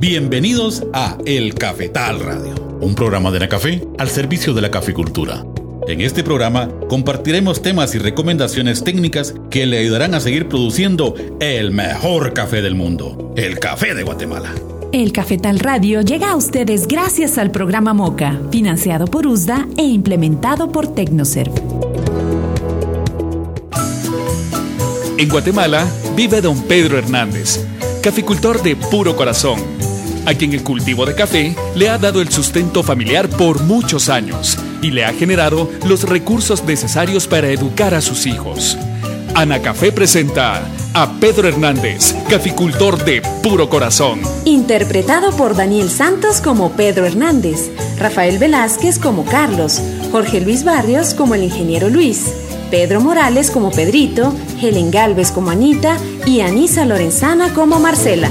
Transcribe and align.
Bienvenidos 0.00 0.82
a 0.94 1.18
El 1.26 1.54
Cafetal 1.54 2.20
Radio, 2.20 2.54
un 2.80 2.94
programa 2.94 3.30
de 3.30 3.38
la 3.38 3.50
café 3.50 3.86
al 3.98 4.08
servicio 4.08 4.54
de 4.54 4.62
la 4.62 4.70
caficultura. 4.70 5.44
En 5.86 6.00
este 6.00 6.24
programa 6.24 6.70
compartiremos 6.88 7.60
temas 7.60 7.94
y 7.94 7.98
recomendaciones 7.98 8.82
técnicas 8.82 9.34
que 9.50 9.66
le 9.66 9.76
ayudarán 9.76 10.14
a 10.14 10.20
seguir 10.20 10.48
produciendo 10.48 11.14
el 11.38 11.70
mejor 11.70 12.32
café 12.32 12.62
del 12.62 12.74
mundo, 12.76 13.34
el 13.36 13.58
café 13.58 13.94
de 13.94 14.02
Guatemala. 14.02 14.54
El 14.90 15.12
Cafetal 15.12 15.58
Radio 15.58 16.00
llega 16.00 16.30
a 16.30 16.36
ustedes 16.36 16.88
gracias 16.88 17.36
al 17.36 17.50
programa 17.50 17.92
MOCA, 17.92 18.40
financiado 18.50 19.04
por 19.06 19.26
USDA 19.26 19.68
e 19.76 19.82
implementado 19.82 20.72
por 20.72 20.94
Tecnoserv. 20.94 21.52
En 25.18 25.28
Guatemala 25.28 25.86
vive 26.16 26.40
don 26.40 26.62
Pedro 26.62 26.96
Hernández, 26.96 27.66
caficultor 28.02 28.62
de 28.62 28.76
puro 28.76 29.14
corazón, 29.14 29.60
a 30.26 30.34
quien 30.34 30.52
el 30.52 30.62
cultivo 30.62 31.06
de 31.06 31.14
café 31.14 31.56
le 31.74 31.88
ha 31.88 31.98
dado 31.98 32.20
el 32.20 32.30
sustento 32.30 32.82
familiar 32.82 33.28
por 33.28 33.62
muchos 33.62 34.08
años 34.08 34.58
y 34.82 34.90
le 34.90 35.04
ha 35.04 35.12
generado 35.12 35.70
los 35.86 36.04
recursos 36.04 36.64
necesarios 36.64 37.26
para 37.26 37.48
educar 37.48 37.94
a 37.94 38.00
sus 38.00 38.26
hijos. 38.26 38.76
Ana 39.34 39.62
Café 39.62 39.92
presenta 39.92 40.62
a 40.92 41.12
Pedro 41.20 41.48
Hernández, 41.48 42.14
caficultor 42.28 43.04
de 43.04 43.22
puro 43.42 43.70
corazón. 43.70 44.20
Interpretado 44.44 45.30
por 45.36 45.54
Daniel 45.54 45.88
Santos 45.88 46.40
como 46.40 46.72
Pedro 46.72 47.06
Hernández, 47.06 47.70
Rafael 47.98 48.38
Velázquez 48.38 48.98
como 48.98 49.24
Carlos, 49.24 49.80
Jorge 50.10 50.40
Luis 50.40 50.64
Barrios 50.64 51.14
como 51.14 51.34
el 51.34 51.44
ingeniero 51.44 51.88
Luis, 51.88 52.32
Pedro 52.70 53.00
Morales 53.00 53.50
como 53.50 53.70
Pedrito, 53.70 54.34
Helen 54.60 54.90
Galvez 54.90 55.30
como 55.30 55.50
Anita 55.50 55.96
y 56.26 56.40
Anisa 56.40 56.84
Lorenzana 56.84 57.54
como 57.54 57.78
Marcela. 57.78 58.30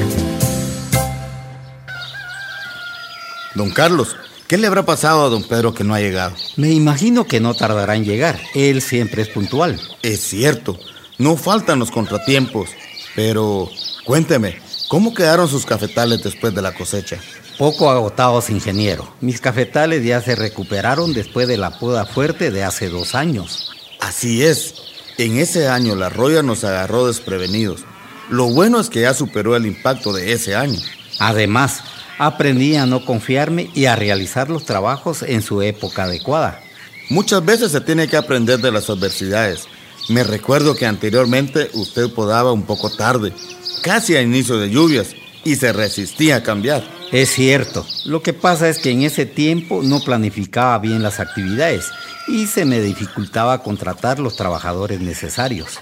Don 3.59 3.71
Carlos, 3.71 4.15
¿qué 4.47 4.57
le 4.57 4.67
habrá 4.67 4.85
pasado 4.85 5.25
a 5.25 5.27
don 5.27 5.43
Pedro 5.43 5.73
que 5.73 5.83
no 5.83 5.93
ha 5.93 5.99
llegado? 5.99 6.33
Me 6.55 6.71
imagino 6.71 7.25
que 7.25 7.41
no 7.41 7.53
tardará 7.53 7.97
en 7.97 8.05
llegar. 8.05 8.39
Él 8.55 8.81
siempre 8.81 9.21
es 9.21 9.27
puntual. 9.27 9.77
Es 10.01 10.21
cierto, 10.21 10.79
no 11.17 11.35
faltan 11.35 11.77
los 11.77 11.91
contratiempos, 11.91 12.69
pero 13.17 13.69
cuénteme, 14.05 14.61
¿cómo 14.87 15.13
quedaron 15.13 15.49
sus 15.49 15.65
cafetales 15.65 16.23
después 16.23 16.55
de 16.55 16.61
la 16.61 16.73
cosecha? 16.73 17.19
Poco 17.57 17.89
agotados, 17.89 18.49
ingeniero. 18.49 19.13
Mis 19.19 19.41
cafetales 19.41 20.05
ya 20.05 20.21
se 20.21 20.37
recuperaron 20.37 21.11
después 21.11 21.45
de 21.49 21.57
la 21.57 21.77
poda 21.79 22.05
fuerte 22.05 22.51
de 22.51 22.63
hace 22.63 22.87
dos 22.87 23.13
años. 23.13 23.73
Así 23.99 24.41
es. 24.41 24.73
En 25.17 25.37
ese 25.37 25.67
año 25.67 25.97
la 25.97 26.07
roya 26.07 26.43
nos 26.43 26.63
agarró 26.63 27.07
desprevenidos. 27.07 27.81
Lo 28.29 28.45
bueno 28.45 28.79
es 28.79 28.89
que 28.89 29.01
ya 29.01 29.13
superó 29.13 29.57
el 29.57 29.65
impacto 29.65 30.13
de 30.13 30.31
ese 30.31 30.55
año. 30.55 30.79
Además, 31.19 31.83
aprendí 32.19 32.75
a 32.75 32.85
no 32.85 33.03
confiarme 33.03 33.71
y 33.73 33.85
a 33.85 33.95
realizar 33.95 34.49
los 34.49 34.65
trabajos 34.65 35.23
en 35.23 35.41
su 35.41 35.63
época 35.63 36.03
adecuada. 36.03 36.61
Muchas 37.09 37.43
veces 37.43 37.71
se 37.71 37.81
tiene 37.81 38.07
que 38.07 38.17
aprender 38.17 38.59
de 38.59 38.71
las 38.71 38.89
adversidades. 38.89 39.67
Me 40.09 40.23
recuerdo 40.23 40.75
que 40.75 40.85
anteriormente 40.85 41.71
usted 41.73 42.11
podaba 42.11 42.51
un 42.51 42.63
poco 42.63 42.91
tarde, 42.95 43.33
casi 43.81 44.15
a 44.15 44.21
inicio 44.21 44.57
de 44.59 44.69
lluvias, 44.69 45.15
y 45.43 45.55
se 45.55 45.71
resistía 45.71 46.37
a 46.37 46.43
cambiar. 46.43 46.83
Es 47.11 47.29
cierto. 47.29 47.85
Lo 48.05 48.21
que 48.21 48.33
pasa 48.33 48.69
es 48.69 48.77
que 48.77 48.91
en 48.91 49.03
ese 49.03 49.25
tiempo 49.25 49.81
no 49.81 50.01
planificaba 50.01 50.77
bien 50.79 51.01
las 51.01 51.19
actividades 51.19 51.85
y 52.27 52.45
se 52.45 52.65
me 52.65 52.81
dificultaba 52.81 53.63
contratar 53.63 54.19
los 54.19 54.35
trabajadores 54.35 54.99
necesarios. 54.99 55.79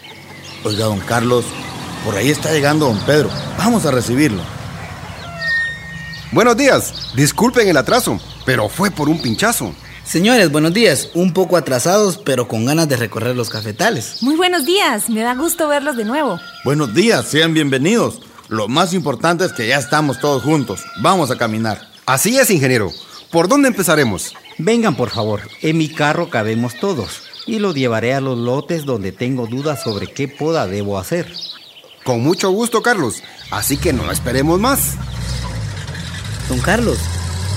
Oiga, 0.63 0.85
don 0.85 0.99
Carlos, 0.99 1.45
por 2.05 2.15
ahí 2.15 2.29
está 2.29 2.51
llegando 2.53 2.85
don 2.85 2.99
Pedro. 2.99 3.29
Vamos 3.57 3.85
a 3.85 3.91
recibirlo. 3.91 4.41
Buenos 6.31 6.57
días. 6.57 7.13
Disculpen 7.15 7.69
el 7.69 7.77
atraso, 7.77 8.19
pero 8.45 8.67
fue 8.67 8.91
por 8.91 9.07
un 9.07 9.21
pinchazo. 9.21 9.73
Señores, 10.03 10.51
buenos 10.51 10.73
días. 10.73 11.09
Un 11.13 11.31
poco 11.31 11.55
atrasados, 11.55 12.17
pero 12.17 12.49
con 12.49 12.65
ganas 12.65 12.89
de 12.89 12.97
recorrer 12.97 13.35
los 13.35 13.49
cafetales. 13.49 14.21
Muy 14.21 14.35
buenos 14.35 14.65
días. 14.65 15.09
Me 15.09 15.21
da 15.21 15.35
gusto 15.35 15.69
verlos 15.69 15.95
de 15.95 16.03
nuevo. 16.03 16.37
Buenos 16.65 16.93
días, 16.93 17.25
sean 17.27 17.53
bienvenidos. 17.53 18.19
Lo 18.49 18.67
más 18.67 18.93
importante 18.93 19.45
es 19.45 19.53
que 19.53 19.67
ya 19.67 19.77
estamos 19.77 20.19
todos 20.19 20.43
juntos. 20.43 20.81
Vamos 21.01 21.31
a 21.31 21.37
caminar. 21.37 21.79
Así 22.05 22.37
es, 22.37 22.49
ingeniero. 22.49 22.91
¿Por 23.31 23.47
dónde 23.47 23.69
empezaremos? 23.69 24.33
Vengan, 24.57 24.95
por 24.95 25.09
favor. 25.09 25.41
En 25.61 25.77
mi 25.77 25.87
carro 25.87 26.29
cabemos 26.29 26.75
todos 26.77 27.21
y 27.45 27.59
los 27.59 27.73
llevaré 27.73 28.13
a 28.13 28.21
los 28.21 28.37
lotes 28.37 28.83
donde 28.83 29.13
tengo 29.13 29.47
dudas 29.47 29.81
sobre 29.81 30.07
qué 30.07 30.27
poda 30.27 30.67
debo 30.67 30.97
hacer. 30.99 31.33
Con 32.03 32.21
mucho 32.21 32.51
gusto, 32.51 32.81
Carlos. 32.81 33.23
Así 33.49 33.77
que 33.77 33.93
no 33.93 34.11
esperemos 34.11 34.59
más. 34.59 34.95
Don 36.49 36.59
Carlos, 36.59 36.97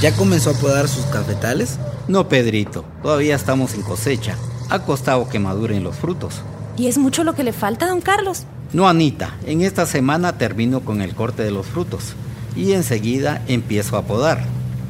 ¿ya 0.00 0.12
comenzó 0.16 0.50
a 0.50 0.54
podar 0.54 0.88
sus 0.88 1.04
cafetales? 1.06 1.78
No, 2.08 2.28
Pedrito. 2.28 2.84
Todavía 3.02 3.36
estamos 3.36 3.74
en 3.74 3.82
cosecha. 3.82 4.34
Ha 4.68 4.80
costado 4.80 5.28
que 5.28 5.38
maduren 5.38 5.84
los 5.84 5.94
frutos. 5.94 6.42
¿Y 6.76 6.88
es 6.88 6.98
mucho 6.98 7.22
lo 7.22 7.34
que 7.34 7.44
le 7.44 7.52
falta, 7.52 7.86
don 7.86 8.00
Carlos? 8.00 8.46
No, 8.72 8.88
Anita. 8.88 9.36
En 9.46 9.62
esta 9.62 9.86
semana 9.86 10.38
termino 10.38 10.80
con 10.80 11.02
el 11.02 11.14
corte 11.14 11.44
de 11.44 11.52
los 11.52 11.66
frutos 11.66 12.14
y 12.56 12.72
enseguida 12.72 13.44
empiezo 13.46 13.96
a 13.96 14.02
podar. 14.02 14.44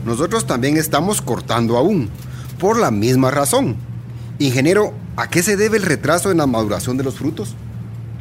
Nosotros 0.06 0.46
también 0.46 0.78
estamos 0.78 1.20
cortando 1.20 1.76
aún, 1.76 2.08
por 2.58 2.78
la 2.78 2.90
misma 2.90 3.30
razón. 3.30 3.76
Ingeniero, 4.38 4.94
¿a 5.16 5.28
qué 5.28 5.42
se 5.42 5.58
debe 5.58 5.76
el 5.76 5.82
retraso 5.82 6.30
en 6.30 6.38
la 6.38 6.46
maduración 6.46 6.96
de 6.96 7.04
los 7.04 7.16
frutos? 7.16 7.54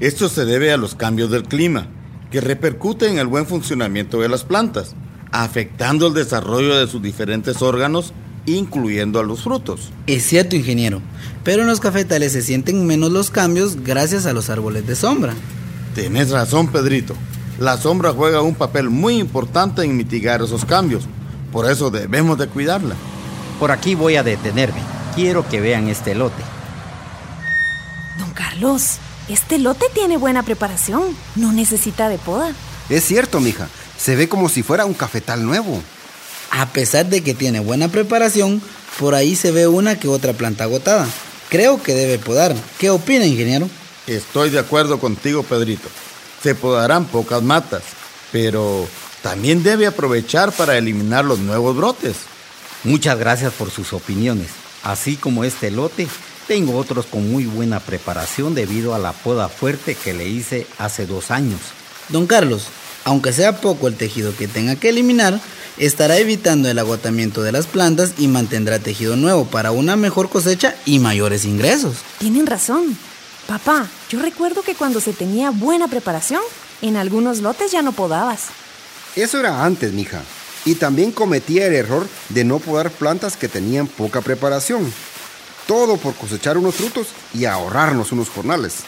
Esto 0.02 0.28
se 0.28 0.44
debe 0.44 0.74
a 0.74 0.78
los 0.78 0.96
cambios 0.96 1.32
del 1.32 1.44
clima, 1.44 1.88
que 2.32 2.42
repercuten 2.42 3.14
en 3.14 3.20
el 3.20 3.28
buen 3.28 3.46
funcionamiento 3.46 4.20
de 4.20 4.28
las 4.28 4.44
plantas, 4.44 4.94
afectando 5.32 6.08
el 6.08 6.14
desarrollo 6.14 6.78
de 6.78 6.88
sus 6.88 7.02
diferentes 7.02 7.62
órganos, 7.62 8.14
incluyendo 8.46 9.20
a 9.20 9.24
los 9.24 9.44
frutos. 9.44 9.92
Es 10.08 10.26
cierto, 10.26 10.56
ingeniero, 10.56 11.02
pero 11.44 11.62
en 11.62 11.68
los 11.68 11.80
cafetales 11.80 12.34
se 12.34 12.42
sienten 12.42 12.86
menos 12.86 13.12
los 13.12 13.30
cambios 13.30 13.84
gracias 13.84 14.26
a 14.26 14.34
los 14.34 14.50
árboles 14.50 14.88
de 14.88 14.96
sombra. 14.96 15.34
Tienes 15.96 16.30
razón, 16.30 16.68
Pedrito. 16.68 17.16
La 17.60 17.78
sombra 17.78 18.14
juega 18.14 18.42
un 18.42 18.56
papel 18.56 18.90
muy 18.90 19.20
importante 19.20 19.84
en 19.84 19.98
mitigar 19.98 20.42
esos 20.42 20.64
cambios. 20.66 21.04
Por 21.52 21.70
eso 21.70 21.90
debemos 21.90 22.38
de 22.38 22.48
cuidarla. 22.48 22.96
Por 23.60 23.72
aquí 23.72 23.96
voy 23.96 24.16
a 24.16 24.24
detenerme. 24.24 24.80
Quiero 25.16 25.48
que 25.48 25.60
vean 25.60 25.90
este 25.90 26.16
lote. 26.16 26.42
Don 28.18 28.32
Carlos, 28.32 28.98
este 29.28 29.60
lote 29.60 29.88
tiene 29.94 30.18
buena 30.18 30.44
preparación. 30.44 31.04
No 31.36 31.52
necesita 31.52 32.08
de 32.08 32.18
poda. 32.18 32.54
Es 32.90 33.04
cierto, 33.04 33.42
mija. 33.42 33.68
Se 34.00 34.16
ve 34.16 34.30
como 34.30 34.50
si 34.50 34.64
fuera 34.64 34.86
un 34.86 34.94
cafetal 34.94 35.46
nuevo. 35.46 35.82
A 36.52 36.68
pesar 36.68 37.08
de 37.08 37.22
que 37.22 37.34
tiene 37.34 37.60
buena 37.60 37.90
preparación, 37.90 38.62
por 38.98 39.14
ahí 39.14 39.36
se 39.36 39.52
ve 39.52 39.68
una 39.68 40.00
que 40.00 40.08
otra 40.08 40.34
planta 40.34 40.64
agotada. 40.64 41.08
Creo 41.50 41.82
que 41.84 41.94
debe 41.94 42.18
podar. 42.18 42.56
¿Qué 42.78 42.90
opina, 42.90 43.26
ingeniero? 43.26 43.70
Estoy 44.08 44.50
de 44.50 44.60
acuerdo 44.60 45.00
contigo, 45.00 45.44
Pedrito. 45.44 45.90
Se 46.42 46.56
podarán 46.56 47.06
pocas 47.06 47.44
matas, 47.44 47.84
pero 48.32 48.88
también 49.22 49.64
debe 49.64 49.86
aprovechar 49.86 50.52
para 50.54 50.78
eliminar 50.78 51.26
los 51.26 51.40
nuevos 51.40 51.76
brotes. 51.76 52.16
Muchas 52.84 53.20
gracias 53.20 53.54
por 53.54 53.70
sus 53.70 53.92
opiniones. 53.94 54.48
Así 54.84 55.18
como 55.18 55.44
este 55.44 55.70
lote, 55.70 56.08
tengo 56.48 56.78
otros 56.78 57.06
con 57.06 57.30
muy 57.30 57.46
buena 57.46 57.80
preparación 57.80 58.56
debido 58.56 58.96
a 58.96 59.00
la 59.00 59.12
poda 59.12 59.50
fuerte 59.50 59.96
que 59.96 60.14
le 60.14 60.28
hice 60.28 60.66
hace 60.78 61.06
dos 61.06 61.30
años. 61.30 61.60
Don 62.08 62.26
Carlos, 62.26 62.68
aunque 63.10 63.34
sea 63.34 63.60
poco 63.60 63.88
el 63.88 63.96
tejido 63.96 64.36
que 64.38 64.48
tenga 64.48 64.76
que 64.76 64.90
eliminar, 64.90 65.42
estará 65.78 66.20
evitando 66.20 66.70
el 66.70 66.78
agotamiento 66.78 67.42
de 67.42 67.52
las 67.52 67.66
plantas 67.66 68.14
y 68.20 68.28
mantendrá 68.28 68.78
tejido 68.78 69.16
nuevo 69.16 69.46
para 69.46 69.72
una 69.72 69.96
mejor 69.96 70.30
cosecha 70.30 70.76
y 70.86 71.00
mayores 71.00 71.44
ingresos. 71.44 71.96
Tienen 72.20 72.46
razón. 72.46 72.96
Papá, 73.48 73.88
yo 74.12 74.22
recuerdo 74.22 74.62
que 74.62 74.76
cuando 74.76 75.02
se 75.02 75.14
tenía 75.14 75.50
buena 75.50 75.88
preparación, 75.88 76.42
en 76.84 76.98
algunos 76.98 77.40
lotes 77.40 77.72
ya 77.72 77.82
no 77.82 77.94
podabas. 77.94 78.50
Eso 79.16 79.40
era 79.40 79.66
antes, 79.66 79.92
mija. 79.92 80.22
Y 80.64 80.76
también 80.76 81.12
cometía 81.12 81.66
el 81.66 81.74
error 81.74 82.08
de 82.30 82.44
no 82.44 82.60
podar 82.60 82.92
plantas 82.92 83.38
que 83.38 83.48
tenían 83.48 83.88
poca 83.88 84.22
preparación. 84.22 84.94
Todo 85.66 85.98
por 85.98 86.14
cosechar 86.14 86.60
unos 86.60 86.76
frutos 86.76 87.08
y 87.34 87.46
ahorrarnos 87.46 88.12
unos 88.12 88.30
jornales. 88.30 88.82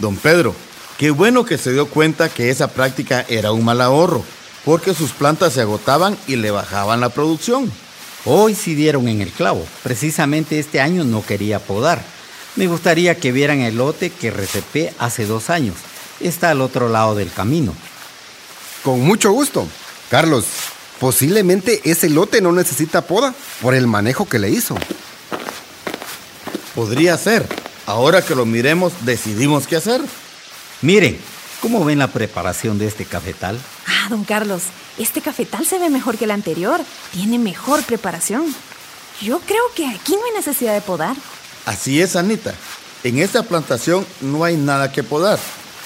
Don 0.00 0.16
Pedro, 0.16 0.54
qué 0.98 1.10
bueno 1.10 1.44
que 1.44 1.58
se 1.58 1.72
dio 1.72 1.86
cuenta 1.86 2.28
que 2.28 2.50
esa 2.50 2.68
práctica 2.68 3.24
era 3.28 3.52
un 3.52 3.64
mal 3.64 3.80
ahorro, 3.80 4.24
porque 4.64 4.94
sus 4.94 5.12
plantas 5.12 5.52
se 5.52 5.60
agotaban 5.60 6.16
y 6.26 6.36
le 6.36 6.50
bajaban 6.50 7.00
la 7.00 7.10
producción. 7.10 7.70
Hoy 8.24 8.54
sí 8.54 8.74
dieron 8.74 9.08
en 9.08 9.20
el 9.20 9.30
clavo. 9.30 9.66
Precisamente 9.82 10.58
este 10.58 10.80
año 10.80 11.04
no 11.04 11.24
quería 11.24 11.58
podar. 11.58 12.02
Me 12.56 12.66
gustaría 12.66 13.16
que 13.16 13.32
vieran 13.32 13.60
el 13.60 13.76
lote 13.76 14.10
que 14.10 14.30
recepé 14.30 14.94
hace 14.98 15.26
dos 15.26 15.50
años. 15.50 15.76
Está 16.20 16.50
al 16.50 16.62
otro 16.62 16.88
lado 16.88 17.14
del 17.14 17.30
camino. 17.30 17.74
Con 18.82 19.00
mucho 19.00 19.32
gusto. 19.32 19.66
Carlos, 20.10 20.46
posiblemente 21.00 21.82
ese 21.84 22.08
lote 22.08 22.40
no 22.40 22.52
necesita 22.52 23.02
poda 23.02 23.34
por 23.60 23.74
el 23.74 23.86
manejo 23.86 24.26
que 24.26 24.38
le 24.38 24.50
hizo. 24.50 24.76
Podría 26.74 27.18
ser. 27.18 27.46
Ahora 27.86 28.22
que 28.22 28.34
lo 28.34 28.46
miremos, 28.46 28.92
decidimos 29.04 29.66
qué 29.66 29.76
hacer. 29.76 30.00
Miren, 30.84 31.18
¿Cómo 31.64 31.82
ven 31.82 31.98
la 31.98 32.08
preparación 32.08 32.76
de 32.76 32.86
este 32.86 33.06
cafetal? 33.06 33.58
Ah, 33.86 34.08
don 34.10 34.22
Carlos, 34.22 34.64
este 34.98 35.22
cafetal 35.22 35.64
se 35.64 35.78
ve 35.78 35.88
mejor 35.88 36.18
que 36.18 36.26
el 36.26 36.30
anterior. 36.30 36.78
Tiene 37.10 37.38
mejor 37.38 37.82
preparación. 37.84 38.54
Yo 39.22 39.40
creo 39.40 39.62
que 39.74 39.86
aquí 39.86 40.12
no 40.12 40.26
hay 40.26 40.32
necesidad 40.36 40.74
de 40.74 40.82
podar. 40.82 41.16
Así 41.64 42.02
es, 42.02 42.16
Anita. 42.16 42.54
En 43.02 43.18
esta 43.18 43.44
plantación 43.44 44.06
no 44.20 44.44
hay 44.44 44.58
nada 44.58 44.92
que 44.92 45.02
podar. 45.02 45.38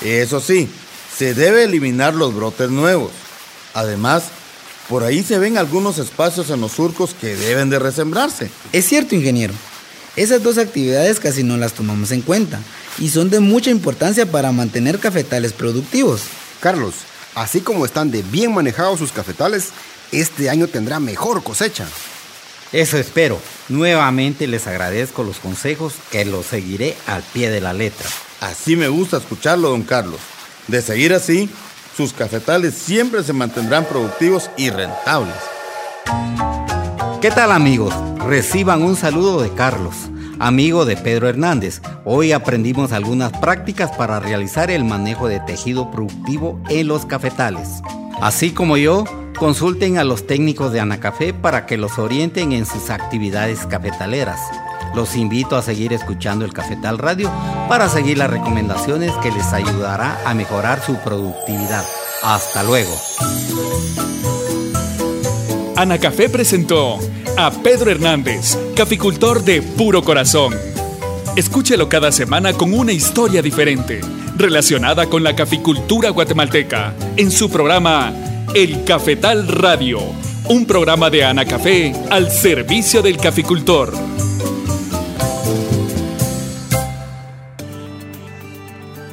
Eso 0.02 0.40
sí, 0.40 0.68
se 1.16 1.32
debe 1.32 1.62
eliminar 1.62 2.12
los 2.12 2.34
brotes 2.34 2.70
nuevos. 2.70 3.12
Además, 3.74 4.24
por 4.88 5.04
ahí 5.04 5.22
se 5.22 5.38
ven 5.38 5.58
algunos 5.58 5.98
espacios 5.98 6.50
en 6.50 6.60
los 6.60 6.72
surcos 6.72 7.14
que 7.14 7.36
deben 7.36 7.70
de 7.70 7.78
resembrarse. 7.78 8.50
Es 8.72 8.88
cierto, 8.88 9.14
ingeniero. 9.14 9.54
Esas 10.16 10.42
dos 10.42 10.58
actividades 10.58 11.20
casi 11.20 11.44
no 11.44 11.56
las 11.56 11.74
tomamos 11.74 12.10
en 12.10 12.22
cuenta 12.22 12.58
y 12.98 13.10
son 13.10 13.30
de 13.30 13.40
mucha 13.40 13.70
importancia 13.70 14.30
para 14.30 14.52
mantener 14.52 14.98
cafetales 14.98 15.52
productivos. 15.52 16.22
Carlos, 16.60 16.94
así 17.34 17.60
como 17.60 17.84
están 17.84 18.10
de 18.10 18.22
bien 18.22 18.52
manejados 18.52 18.98
sus 18.98 19.12
cafetales, 19.12 19.70
este 20.12 20.50
año 20.50 20.66
tendrá 20.66 21.00
mejor 21.00 21.42
cosecha. 21.42 21.86
Eso 22.72 22.98
espero. 22.98 23.40
Nuevamente 23.68 24.46
les 24.46 24.66
agradezco 24.66 25.22
los 25.22 25.38
consejos 25.38 25.94
que 26.10 26.24
los 26.24 26.46
seguiré 26.46 26.96
al 27.06 27.22
pie 27.22 27.50
de 27.50 27.60
la 27.60 27.72
letra. 27.72 28.06
Así 28.40 28.76
me 28.76 28.88
gusta 28.88 29.18
escucharlo, 29.18 29.70
don 29.70 29.82
Carlos. 29.82 30.20
De 30.66 30.82
seguir 30.82 31.14
así, 31.14 31.48
sus 31.96 32.12
cafetales 32.12 32.74
siempre 32.74 33.22
se 33.24 33.32
mantendrán 33.32 33.84
productivos 33.86 34.50
y 34.56 34.70
rentables. 34.70 35.34
¿Qué 37.20 37.30
tal 37.30 37.52
amigos? 37.52 37.94
Reciban 38.24 38.82
un 38.82 38.96
saludo 38.96 39.42
de 39.42 39.52
Carlos, 39.52 39.94
amigo 40.38 40.85
de 40.85 40.96
Pedro 40.96 41.29
Hernández. 41.29 41.81
Hoy 42.05 42.32
aprendimos 42.32 42.93
algunas 42.93 43.32
prácticas 43.32 43.90
para 43.93 44.20
realizar 44.20 44.70
el 44.70 44.85
manejo 44.85 45.29
de 45.29 45.40
tejido 45.40 45.90
productivo 45.90 46.61
en 46.69 46.88
los 46.88 47.06
cafetales. 47.06 47.69
Así 48.20 48.50
como 48.50 48.76
yo, 48.76 49.05
consulten 49.38 49.99
a 49.99 50.05
los 50.05 50.26
técnicos 50.26 50.73
de 50.73 50.81
Anacafé 50.81 51.32
para 51.32 51.67
que 51.67 51.76
los 51.76 51.99
orienten 51.99 52.52
en 52.52 52.67
sus 52.67 52.90
actividades 52.90 53.67
cafetaleras. 53.67 54.40
Los 54.94 55.17
invito 55.17 55.56
a 55.56 55.62
seguir 55.62 55.93
escuchando 55.93 56.44
el 56.44 56.52
Cafetal 56.52 56.99
Radio 56.99 57.31
para 57.69 57.88
seguir 57.88 58.19
las 58.19 58.31
recomendaciones 58.31 59.12
que 59.23 59.31
les 59.31 59.52
ayudará 59.52 60.19
a 60.25 60.35
mejorar 60.35 60.81
su 60.81 60.96
productividad. 60.96 61.85
Hasta 62.23 62.62
luego. 62.62 62.94
Anacafé 65.76 66.29
presentó 66.29 66.99
a 67.38 67.52
Pedro 67.52 67.93
Hernández, 67.93 68.58
caficultor 68.75 69.44
de 69.44 69.62
puro 69.62 70.02
corazón. 70.02 70.56
Escúchelo 71.37 71.88
cada 71.88 72.11
semana 72.11 72.52
con 72.52 72.75
una 72.75 72.90
historia 72.90 73.43
diferente, 73.43 74.00
relacionada 74.37 75.06
con 75.06 75.23
la 75.23 75.37
caficultura 75.37 76.11
guatemalteca, 76.11 76.94
en 77.17 77.31
su 77.31 77.49
programa 77.49 78.12
El 78.56 78.82
Cafetal 78.82 79.46
Radio, 79.46 80.00
un 80.49 80.67
programa 80.67 81.11
de 81.11 81.23
Anacafé 81.23 81.94
al 82.11 82.29
servicio 82.29 83.02
del 83.02 83.19
caficultor. 83.19 83.93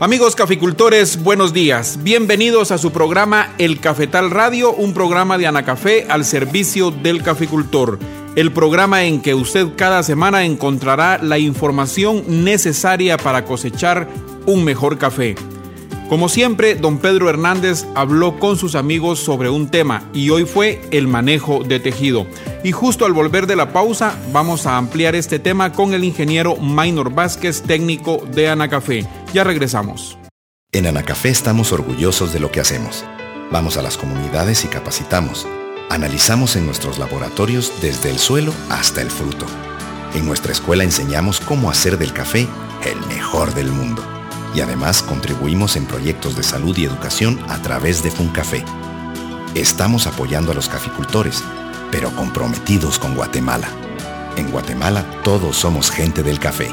Amigos 0.05 0.35
caficultores, 0.35 1.23
buenos 1.23 1.51
días. 1.51 1.97
Bienvenidos 2.03 2.69
a 2.69 2.77
su 2.77 2.91
programa 2.91 3.55
El 3.57 3.79
Cafetal 3.79 4.29
Radio, 4.29 4.71
un 4.71 4.93
programa 4.93 5.39
de 5.39 5.47
Anacafé 5.47 6.05
al 6.07 6.25
servicio 6.25 6.91
del 6.91 7.23
caficultor. 7.23 7.97
El 8.35 8.51
programa 8.51 9.05
en 9.05 9.19
que 9.19 9.33
usted 9.33 9.69
cada 9.75 10.03
semana 10.03 10.45
encontrará 10.45 11.17
la 11.17 11.39
información 11.39 12.43
necesaria 12.43 13.17
para 13.17 13.45
cosechar 13.45 14.07
un 14.45 14.63
mejor 14.63 14.99
café. 14.99 15.33
Como 16.07 16.29
siempre, 16.29 16.75
don 16.75 16.99
Pedro 16.99 17.27
Hernández 17.27 17.87
habló 17.95 18.37
con 18.37 18.57
sus 18.57 18.75
amigos 18.75 19.17
sobre 19.17 19.49
un 19.49 19.69
tema 19.69 20.03
y 20.13 20.29
hoy 20.29 20.45
fue 20.45 20.81
el 20.91 21.07
manejo 21.07 21.63
de 21.63 21.79
tejido. 21.79 22.27
Y 22.63 22.73
justo 22.73 23.07
al 23.07 23.13
volver 23.13 23.47
de 23.47 23.55
la 23.55 23.73
pausa, 23.73 24.15
vamos 24.31 24.67
a 24.67 24.77
ampliar 24.77 25.15
este 25.15 25.39
tema 25.39 25.71
con 25.71 25.95
el 25.95 26.03
ingeniero 26.03 26.57
Maynor 26.57 27.11
Vázquez, 27.11 27.63
técnico 27.63 28.21
de 28.31 28.49
Anacafé. 28.49 29.07
Ya 29.35 29.43
regresamos. 29.43 30.17
En 30.71 30.87
Anacafé 30.87 31.27
estamos 31.27 31.73
orgullosos 31.73 32.31
de 32.31 32.39
lo 32.39 32.53
que 32.53 32.61
hacemos. 32.61 33.03
Vamos 33.51 33.75
a 33.75 33.81
las 33.81 33.97
comunidades 33.97 34.63
y 34.63 34.69
capacitamos. 34.69 35.45
Analizamos 35.89 36.55
en 36.55 36.65
nuestros 36.65 36.99
laboratorios 36.99 37.73
desde 37.81 38.11
el 38.11 38.17
suelo 38.17 38.53
hasta 38.69 39.01
el 39.01 39.11
fruto. 39.11 39.45
En 40.13 40.25
nuestra 40.25 40.53
escuela 40.53 40.85
enseñamos 40.85 41.41
cómo 41.41 41.69
hacer 41.69 41.97
del 41.97 42.13
café 42.13 42.47
el 42.85 42.97
mejor 43.07 43.53
del 43.53 43.73
mundo 43.73 44.01
y 44.55 44.61
además 44.61 45.03
contribuimos 45.03 45.75
en 45.75 45.85
proyectos 45.85 46.37
de 46.37 46.43
salud 46.43 46.77
y 46.77 46.85
educación 46.85 47.37
a 47.49 47.61
través 47.61 48.03
de 48.03 48.11
FUNCAFé. 48.11 48.63
Estamos 49.53 50.07
apoyando 50.07 50.53
a 50.53 50.55
los 50.55 50.69
caficultores, 50.69 51.43
pero 51.91 52.09
comprometidos 52.15 52.97
con 52.97 53.15
Guatemala. 53.15 53.67
En 54.37 54.49
Guatemala 54.49 55.03
todos 55.25 55.57
somos 55.57 55.91
gente 55.91 56.23
del 56.23 56.39
café. 56.39 56.69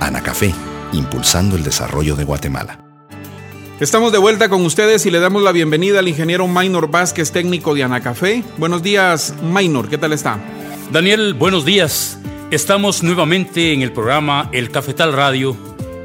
Anacafé, 0.00 0.52
impulsando 0.92 1.56
el 1.56 1.64
desarrollo 1.64 2.16
de 2.16 2.24
Guatemala. 2.24 2.78
Estamos 3.80 4.12
de 4.12 4.18
vuelta 4.18 4.48
con 4.48 4.64
ustedes 4.64 5.06
y 5.06 5.10
le 5.10 5.18
damos 5.18 5.42
la 5.42 5.50
bienvenida 5.50 5.98
al 5.98 6.08
ingeniero 6.08 6.46
Maynor 6.46 6.90
Vázquez, 6.90 7.32
técnico 7.32 7.74
de 7.74 7.82
Anacafé. 7.82 8.44
Buenos 8.58 8.82
días, 8.82 9.34
Maynor, 9.42 9.88
¿qué 9.88 9.98
tal 9.98 10.12
está? 10.12 10.38
Daniel, 10.92 11.34
buenos 11.34 11.64
días. 11.64 12.18
Estamos 12.50 13.02
nuevamente 13.02 13.72
en 13.72 13.82
el 13.82 13.92
programa 13.92 14.48
El 14.52 14.70
Cafetal 14.70 15.12
Radio 15.12 15.56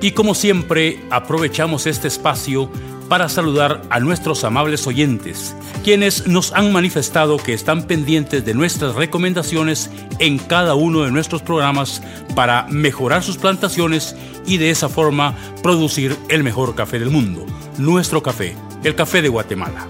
y 0.01 0.11
como 0.11 0.35
siempre, 0.35 0.99
aprovechamos 1.09 1.87
este 1.87 2.07
espacio 2.07 2.69
para 3.07 3.29
saludar 3.29 3.81
a 3.89 3.99
nuestros 3.99 4.43
amables 4.43 4.85
oyentes, 4.87 5.55
quienes 5.83 6.27
nos 6.27 6.51
han 6.53 6.71
manifestado 6.71 7.37
que 7.37 7.53
están 7.53 7.83
pendientes 7.83 8.45
de 8.45 8.53
nuestras 8.53 8.95
recomendaciones 8.95 9.89
en 10.19 10.37
cada 10.37 10.75
uno 10.75 11.03
de 11.03 11.11
nuestros 11.11 11.41
programas 11.41 12.01
para 12.35 12.67
mejorar 12.69 13.23
sus 13.23 13.37
plantaciones 13.37 14.15
y 14.45 14.57
de 14.57 14.69
esa 14.69 14.89
forma 14.89 15.35
producir 15.63 16.17
el 16.29 16.43
mejor 16.43 16.75
café 16.75 16.99
del 16.99 17.09
mundo, 17.09 17.45
nuestro 17.77 18.21
café, 18.23 18.55
el 18.83 18.95
café 18.95 19.21
de 19.21 19.29
Guatemala. 19.29 19.87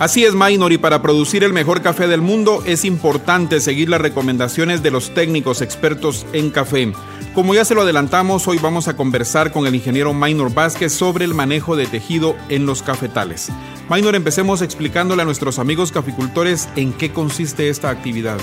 Así 0.00 0.24
es, 0.24 0.34
Minor, 0.34 0.72
y 0.72 0.78
para 0.78 1.02
producir 1.02 1.44
el 1.44 1.52
mejor 1.52 1.80
café 1.80 2.08
del 2.08 2.20
mundo 2.20 2.64
es 2.66 2.84
importante 2.84 3.60
seguir 3.60 3.88
las 3.88 4.00
recomendaciones 4.00 4.82
de 4.82 4.90
los 4.90 5.14
técnicos 5.14 5.62
expertos 5.62 6.26
en 6.32 6.50
café. 6.50 6.92
Como 7.32 7.54
ya 7.54 7.64
se 7.64 7.76
lo 7.76 7.82
adelantamos, 7.82 8.48
hoy 8.48 8.58
vamos 8.58 8.88
a 8.88 8.96
conversar 8.96 9.52
con 9.52 9.68
el 9.68 9.74
ingeniero 9.76 10.12
Minor 10.12 10.52
Vázquez 10.52 10.92
sobre 10.92 11.24
el 11.24 11.32
manejo 11.32 11.76
de 11.76 11.86
tejido 11.86 12.34
en 12.48 12.66
los 12.66 12.82
cafetales. 12.82 13.50
Minor, 13.88 14.16
empecemos 14.16 14.62
explicándole 14.62 15.22
a 15.22 15.26
nuestros 15.26 15.60
amigos 15.60 15.92
caficultores 15.92 16.68
en 16.74 16.92
qué 16.92 17.12
consiste 17.12 17.68
esta 17.68 17.90
actividad. 17.90 18.38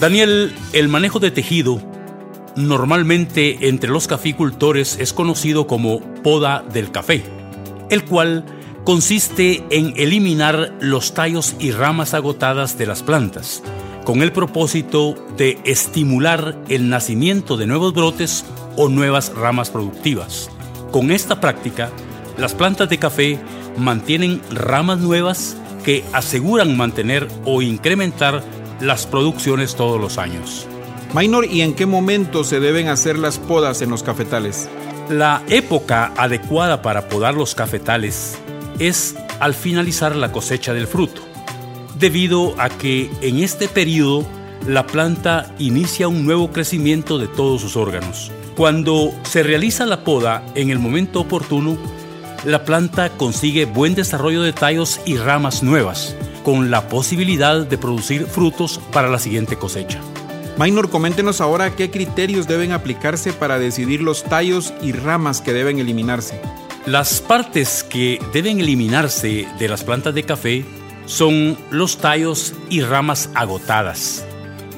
Daniel, 0.00 0.54
el 0.72 0.88
manejo 0.88 1.18
de 1.20 1.30
tejido 1.30 1.82
normalmente 2.56 3.68
entre 3.68 3.90
los 3.90 4.06
caficultores 4.06 4.96
es 4.98 5.12
conocido 5.12 5.66
como 5.66 6.00
poda 6.22 6.64
del 6.72 6.90
café, 6.90 7.22
el 7.90 8.04
cual 8.06 8.44
consiste 8.88 9.62
en 9.68 9.92
eliminar 9.98 10.72
los 10.80 11.12
tallos 11.12 11.54
y 11.58 11.72
ramas 11.72 12.14
agotadas 12.14 12.78
de 12.78 12.86
las 12.86 13.02
plantas, 13.02 13.62
con 14.06 14.22
el 14.22 14.32
propósito 14.32 15.14
de 15.36 15.58
estimular 15.66 16.56
el 16.70 16.88
nacimiento 16.88 17.58
de 17.58 17.66
nuevos 17.66 17.92
brotes 17.92 18.46
o 18.76 18.88
nuevas 18.88 19.34
ramas 19.34 19.68
productivas. 19.68 20.48
Con 20.90 21.10
esta 21.10 21.38
práctica, 21.38 21.90
las 22.38 22.54
plantas 22.54 22.88
de 22.88 22.98
café 22.98 23.38
mantienen 23.76 24.40
ramas 24.50 25.00
nuevas 25.00 25.58
que 25.84 26.02
aseguran 26.14 26.74
mantener 26.74 27.28
o 27.44 27.60
incrementar 27.60 28.42
las 28.80 29.06
producciones 29.06 29.76
todos 29.76 30.00
los 30.00 30.16
años. 30.16 30.66
Minor, 31.12 31.44
¿y 31.44 31.60
en 31.60 31.74
qué 31.74 31.84
momento 31.84 32.42
se 32.42 32.58
deben 32.58 32.88
hacer 32.88 33.18
las 33.18 33.36
podas 33.36 33.82
en 33.82 33.90
los 33.90 34.02
cafetales? 34.02 34.66
La 35.10 35.42
época 35.50 36.14
adecuada 36.16 36.80
para 36.80 37.10
podar 37.10 37.34
los 37.34 37.54
cafetales 37.54 38.38
es 38.78 39.16
al 39.40 39.54
finalizar 39.54 40.16
la 40.16 40.32
cosecha 40.32 40.74
del 40.74 40.86
fruto, 40.86 41.22
debido 41.98 42.54
a 42.60 42.68
que 42.68 43.10
en 43.20 43.38
este 43.38 43.68
periodo 43.68 44.24
la 44.66 44.86
planta 44.86 45.54
inicia 45.58 46.08
un 46.08 46.24
nuevo 46.24 46.50
crecimiento 46.52 47.18
de 47.18 47.28
todos 47.28 47.60
sus 47.60 47.76
órganos. 47.76 48.30
Cuando 48.56 49.12
se 49.22 49.42
realiza 49.42 49.86
la 49.86 50.02
poda 50.04 50.44
en 50.54 50.70
el 50.70 50.78
momento 50.78 51.20
oportuno, 51.20 51.76
la 52.44 52.64
planta 52.64 53.10
consigue 53.10 53.64
buen 53.64 53.94
desarrollo 53.94 54.42
de 54.42 54.52
tallos 54.52 55.00
y 55.04 55.16
ramas 55.16 55.62
nuevas, 55.62 56.16
con 56.44 56.70
la 56.70 56.88
posibilidad 56.88 57.66
de 57.66 57.78
producir 57.78 58.26
frutos 58.26 58.80
para 58.92 59.08
la 59.08 59.18
siguiente 59.18 59.56
cosecha. 59.56 60.00
Minor, 60.58 60.90
coméntenos 60.90 61.40
ahora 61.40 61.76
qué 61.76 61.90
criterios 61.90 62.48
deben 62.48 62.72
aplicarse 62.72 63.32
para 63.32 63.60
decidir 63.60 64.02
los 64.02 64.24
tallos 64.24 64.74
y 64.82 64.90
ramas 64.90 65.40
que 65.40 65.52
deben 65.52 65.78
eliminarse. 65.78 66.40
Las 66.86 67.20
partes 67.20 67.84
que 67.84 68.18
deben 68.32 68.60
eliminarse 68.60 69.46
de 69.58 69.68
las 69.68 69.84
plantas 69.84 70.14
de 70.14 70.22
café 70.22 70.64
son 71.06 71.56
los 71.70 71.98
tallos 71.98 72.54
y 72.70 72.80
ramas 72.82 73.30
agotadas. 73.34 74.24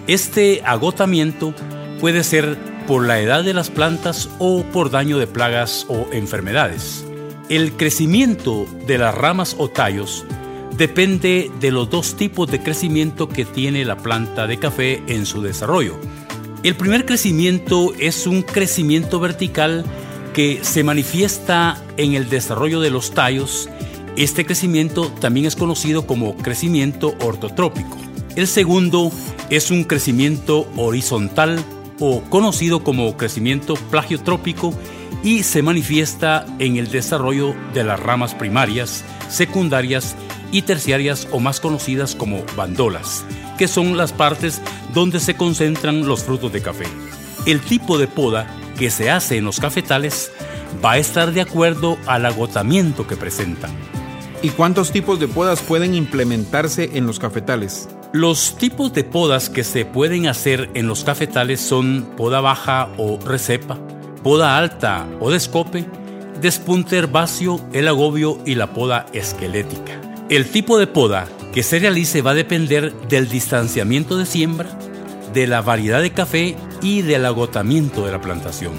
Este 0.06 0.62
agotamiento 0.64 1.54
puede 2.00 2.24
ser 2.24 2.58
por 2.86 3.06
la 3.06 3.20
edad 3.20 3.44
de 3.44 3.54
las 3.54 3.70
plantas 3.70 4.28
o 4.38 4.64
por 4.64 4.90
daño 4.90 5.18
de 5.18 5.26
plagas 5.26 5.86
o 5.88 6.08
enfermedades. 6.12 7.04
El 7.48 7.72
crecimiento 7.72 8.66
de 8.86 8.98
las 8.98 9.14
ramas 9.14 9.54
o 9.58 9.68
tallos 9.68 10.24
depende 10.76 11.50
de 11.60 11.70
los 11.70 11.90
dos 11.90 12.16
tipos 12.16 12.50
de 12.50 12.62
crecimiento 12.62 13.28
que 13.28 13.44
tiene 13.44 13.84
la 13.84 13.96
planta 13.96 14.46
de 14.46 14.58
café 14.58 15.02
en 15.06 15.26
su 15.26 15.42
desarrollo. 15.42 15.96
El 16.62 16.74
primer 16.74 17.06
crecimiento 17.06 17.92
es 17.98 18.26
un 18.26 18.42
crecimiento 18.42 19.20
vertical 19.20 19.84
que 20.32 20.60
se 20.62 20.84
manifiesta 20.84 21.82
en 21.96 22.14
el 22.14 22.28
desarrollo 22.28 22.80
de 22.80 22.90
los 22.90 23.12
tallos. 23.12 23.68
Este 24.16 24.44
crecimiento 24.44 25.08
también 25.20 25.46
es 25.46 25.56
conocido 25.56 26.06
como 26.06 26.36
crecimiento 26.36 27.14
ortotrópico. 27.20 27.96
El 28.36 28.46
segundo 28.46 29.10
es 29.50 29.70
un 29.70 29.84
crecimiento 29.84 30.66
horizontal 30.76 31.62
o 31.98 32.22
conocido 32.22 32.82
como 32.82 33.16
crecimiento 33.16 33.74
plagiotrópico 33.90 34.72
y 35.22 35.42
se 35.42 35.62
manifiesta 35.62 36.46
en 36.58 36.76
el 36.76 36.90
desarrollo 36.90 37.54
de 37.74 37.84
las 37.84 38.00
ramas 38.00 38.34
primarias, 38.34 39.04
secundarias 39.28 40.16
y 40.52 40.62
terciarias 40.62 41.28
o 41.30 41.40
más 41.40 41.60
conocidas 41.60 42.14
como 42.14 42.42
bandolas, 42.56 43.24
que 43.58 43.68
son 43.68 43.96
las 43.96 44.12
partes 44.12 44.60
donde 44.94 45.20
se 45.20 45.34
concentran 45.34 46.06
los 46.06 46.24
frutos 46.24 46.52
de 46.52 46.62
café. 46.62 46.86
El 47.46 47.60
tipo 47.60 47.98
de 47.98 48.06
poda 48.06 48.46
que 48.80 48.90
se 48.90 49.10
hace 49.10 49.36
en 49.36 49.44
los 49.44 49.60
cafetales 49.60 50.32
va 50.82 50.92
a 50.92 50.98
estar 50.98 51.32
de 51.34 51.42
acuerdo 51.42 51.98
al 52.06 52.24
agotamiento 52.24 53.06
que 53.06 53.14
presentan. 53.14 53.70
¿Y 54.40 54.48
cuántos 54.48 54.90
tipos 54.90 55.20
de 55.20 55.28
podas 55.28 55.60
pueden 55.60 55.94
implementarse 55.94 56.92
en 56.94 57.06
los 57.06 57.18
cafetales? 57.18 57.90
Los 58.14 58.56
tipos 58.56 58.94
de 58.94 59.04
podas 59.04 59.50
que 59.50 59.64
se 59.64 59.84
pueden 59.84 60.28
hacer 60.28 60.70
en 60.72 60.88
los 60.88 61.04
cafetales 61.04 61.60
son 61.60 62.08
poda 62.16 62.40
baja 62.40 62.88
o 62.96 63.18
recepa, 63.22 63.78
poda 64.22 64.56
alta 64.56 65.06
o 65.20 65.30
descope, 65.30 65.84
despunte 66.40 66.96
herbáceo, 66.96 67.60
el 67.74 67.86
agobio 67.86 68.38
y 68.46 68.54
la 68.54 68.72
poda 68.72 69.04
esquelética. 69.12 70.00
El 70.30 70.46
tipo 70.46 70.78
de 70.78 70.86
poda 70.86 71.28
que 71.52 71.62
se 71.62 71.80
realice 71.80 72.22
va 72.22 72.30
a 72.30 72.34
depender 72.34 72.94
del 73.10 73.28
distanciamiento 73.28 74.16
de 74.16 74.24
siembra, 74.24 74.70
de 75.32 75.46
la 75.46 75.62
variedad 75.62 76.02
de 76.02 76.12
café 76.12 76.56
y 76.82 77.02
del 77.02 77.26
agotamiento 77.26 78.04
de 78.04 78.12
la 78.12 78.20
plantación. 78.20 78.72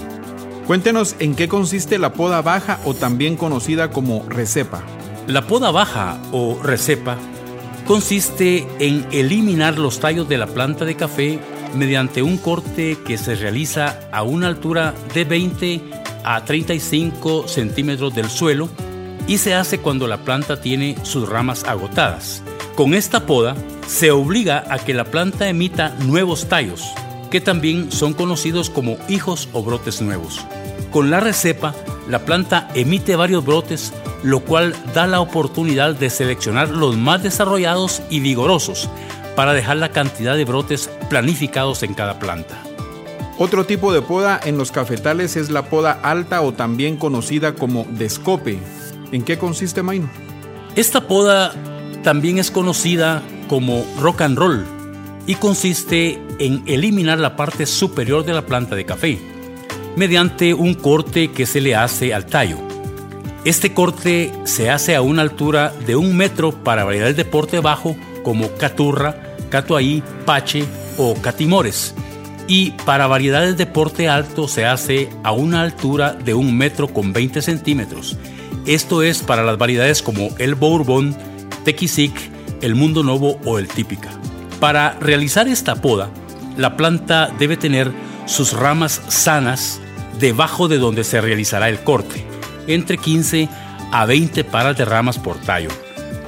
Cuéntenos 0.67 1.15
en 1.19 1.35
qué 1.35 1.47
consiste 1.47 1.97
la 1.97 2.13
poda 2.13 2.41
baja 2.41 2.79
o 2.85 2.93
también 2.93 3.35
conocida 3.35 3.91
como 3.91 4.25
recepa. 4.29 4.83
La 5.27 5.47
poda 5.47 5.71
baja 5.71 6.17
o 6.31 6.59
recepa 6.61 7.17
consiste 7.85 8.67
en 8.79 9.05
eliminar 9.11 9.77
los 9.77 9.99
tallos 9.99 10.29
de 10.29 10.37
la 10.37 10.47
planta 10.47 10.85
de 10.85 10.95
café 10.95 11.39
mediante 11.75 12.21
un 12.21 12.37
corte 12.37 12.97
que 13.05 13.17
se 13.17 13.35
realiza 13.35 13.99
a 14.11 14.23
una 14.23 14.47
altura 14.47 14.93
de 15.13 15.25
20 15.25 15.81
a 16.23 16.43
35 16.45 17.47
centímetros 17.47 18.13
del 18.13 18.29
suelo 18.29 18.69
y 19.27 19.37
se 19.37 19.55
hace 19.55 19.79
cuando 19.79 20.07
la 20.07 20.23
planta 20.23 20.61
tiene 20.61 20.95
sus 21.03 21.27
ramas 21.27 21.63
agotadas. 21.63 22.43
Con 22.75 22.93
esta 22.93 23.25
poda 23.25 23.55
se 23.91 24.09
obliga 24.09 24.63
a 24.69 24.79
que 24.79 24.93
la 24.93 25.03
planta 25.03 25.49
emita 25.49 25.89
nuevos 25.99 26.47
tallos, 26.47 26.81
que 27.29 27.41
también 27.41 27.91
son 27.91 28.13
conocidos 28.13 28.69
como 28.69 28.97
hijos 29.09 29.49
o 29.51 29.63
brotes 29.63 30.01
nuevos. 30.01 30.39
Con 30.91 31.11
la 31.11 31.19
recepa, 31.19 31.75
la 32.07 32.19
planta 32.19 32.69
emite 32.73 33.17
varios 33.17 33.45
brotes, 33.45 33.91
lo 34.23 34.39
cual 34.39 34.73
da 34.93 35.07
la 35.07 35.19
oportunidad 35.19 35.93
de 35.93 36.09
seleccionar 36.09 36.69
los 36.69 36.95
más 36.95 37.21
desarrollados 37.21 38.01
y 38.09 38.21
vigorosos 38.21 38.89
para 39.35 39.53
dejar 39.53 39.75
la 39.75 39.89
cantidad 39.89 40.37
de 40.37 40.45
brotes 40.45 40.89
planificados 41.09 41.83
en 41.83 41.93
cada 41.93 42.17
planta. 42.17 42.63
Otro 43.39 43.65
tipo 43.65 43.91
de 43.91 44.01
poda 44.01 44.39
en 44.41 44.57
los 44.57 44.71
cafetales 44.71 45.35
es 45.35 45.49
la 45.49 45.63
poda 45.63 45.99
alta 46.01 46.41
o 46.41 46.53
también 46.53 46.95
conocida 46.95 47.55
como 47.55 47.85
descope. 47.89 48.57
¿En 49.11 49.23
qué 49.23 49.37
consiste, 49.37 49.83
Maino? 49.83 50.09
Esta 50.77 51.09
poda 51.09 51.53
también 52.03 52.37
es 52.37 52.51
conocida 52.51 53.21
como 53.51 53.85
rock 53.99 54.21
and 54.21 54.37
roll 54.37 54.65
y 55.27 55.35
consiste 55.35 56.21
en 56.39 56.63
eliminar 56.67 57.19
la 57.19 57.35
parte 57.35 57.65
superior 57.65 58.23
de 58.23 58.31
la 58.31 58.45
planta 58.45 58.77
de 58.77 58.85
café 58.85 59.19
mediante 59.97 60.53
un 60.53 60.73
corte 60.73 61.31
que 61.31 61.45
se 61.45 61.59
le 61.59 61.75
hace 61.75 62.13
al 62.13 62.27
tallo. 62.27 62.55
Este 63.43 63.73
corte 63.73 64.31
se 64.45 64.69
hace 64.69 64.95
a 64.95 65.01
una 65.01 65.21
altura 65.21 65.73
de 65.85 65.97
un 65.97 66.15
metro 66.15 66.53
para 66.53 66.85
variedades 66.85 67.17
de 67.17 67.25
porte 67.25 67.59
bajo 67.59 67.97
como 68.23 68.47
caturra, 68.53 69.35
catuaí, 69.49 70.01
pache 70.25 70.63
o 70.97 71.15
catimores 71.15 71.93
y 72.47 72.71
para 72.85 73.07
variedades 73.07 73.57
de 73.57 73.65
porte 73.65 74.07
alto 74.07 74.47
se 74.47 74.63
hace 74.63 75.09
a 75.23 75.33
una 75.33 75.61
altura 75.61 76.13
de 76.13 76.33
un 76.33 76.57
metro 76.57 76.87
con 76.87 77.11
20 77.11 77.41
centímetros. 77.41 78.15
Esto 78.65 79.03
es 79.03 79.21
para 79.23 79.43
las 79.43 79.57
variedades 79.57 80.01
como 80.01 80.29
el 80.37 80.55
Bourbon, 80.55 81.13
Tequisic, 81.65 82.31
el 82.61 82.75
Mundo 82.75 83.03
Novo 83.03 83.39
o 83.45 83.59
el 83.59 83.67
Típica. 83.67 84.09
Para 84.59 84.97
realizar 84.99 85.47
esta 85.47 85.75
poda, 85.75 86.09
la 86.57 86.77
planta 86.77 87.31
debe 87.39 87.57
tener 87.57 87.91
sus 88.25 88.53
ramas 88.53 89.01
sanas 89.07 89.79
debajo 90.19 90.67
de 90.67 90.77
donde 90.77 91.03
se 91.03 91.19
realizará 91.21 91.69
el 91.69 91.79
corte, 91.79 92.23
entre 92.67 92.97
15 92.97 93.49
a 93.91 94.05
20 94.05 94.43
paras 94.43 94.77
de 94.77 94.85
ramas 94.85 95.17
por 95.17 95.37
tallo. 95.37 95.69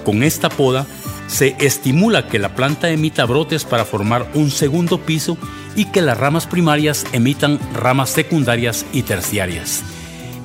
Con 0.04 0.24
esta 0.24 0.50
poda 0.50 0.86
se 1.28 1.56
estimula 1.60 2.28
que 2.28 2.40
la 2.40 2.56
planta 2.56 2.90
emita 2.90 3.26
brotes 3.26 3.64
para 3.64 3.86
formar 3.86 4.28
un 4.34 4.52
segundo 4.52 5.00
piso 5.00 5.38
y 5.76 5.86
que 5.86 6.02
las 6.02 6.18
ramas 6.18 6.46
primarias 6.46 7.06
emitan 7.14 7.60
ramas 7.74 8.10
secundarias 8.10 8.86
y 8.94 9.04
terciarias. 9.04 9.84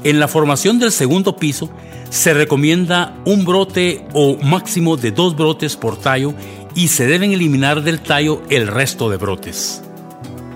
En 0.04 0.21
la 0.21 0.28
formación 0.28 0.78
del 0.78 0.92
segundo 0.92 1.37
piso 1.37 1.71
se 2.11 2.35
recomienda 2.35 3.17
un 3.25 3.45
brote 3.45 4.05
o 4.15 4.37
máximo 4.43 4.97
de 4.97 5.11
dos 5.11 5.37
brotes 5.37 5.77
por 5.77 5.99
tallo 5.99 6.35
y 6.75 6.88
se 6.88 7.07
deben 7.07 7.33
eliminar 7.33 7.83
del 7.83 8.00
tallo 8.00 8.43
el 8.49 8.67
resto 8.67 9.11
de 9.11 9.17
brotes. 9.17 9.83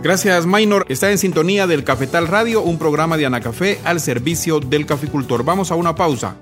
Gracias, 0.02 0.46
Minor. 0.46 0.84
Está 0.88 1.10
en 1.10 1.18
sintonía 1.18 1.66
del 1.66 1.84
Cafetal 1.84 2.26
Radio, 2.26 2.62
un 2.62 2.78
programa 2.78 3.16
de 3.16 3.26
Anacafé 3.26 3.78
al 3.84 4.00
servicio 4.00 4.58
del 4.58 4.84
caficultor. 4.84 5.44
Vamos 5.44 5.70
a 5.70 5.76
una 5.76 5.94
pausa. 5.94 6.36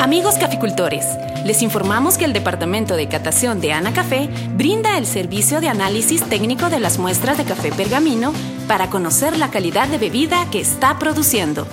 Amigos 0.00 0.34
caficultores, 0.36 1.06
les 1.44 1.62
informamos 1.62 2.18
que 2.18 2.24
el 2.24 2.32
Departamento 2.32 2.96
de 2.96 3.08
Catación 3.08 3.60
de 3.60 3.72
Anacafé 3.72 4.28
brinda 4.56 4.98
el 4.98 5.06
servicio 5.06 5.60
de 5.60 5.68
análisis 5.68 6.22
técnico 6.24 6.70
de 6.70 6.80
las 6.80 6.98
muestras 6.98 7.38
de 7.38 7.44
café 7.44 7.72
pergamino 7.72 8.32
para 8.68 8.90
conocer 8.90 9.36
la 9.36 9.50
calidad 9.50 9.88
de 9.88 9.98
bebida 9.98 10.48
que 10.50 10.60
está 10.60 10.98
produciendo. 10.98 11.66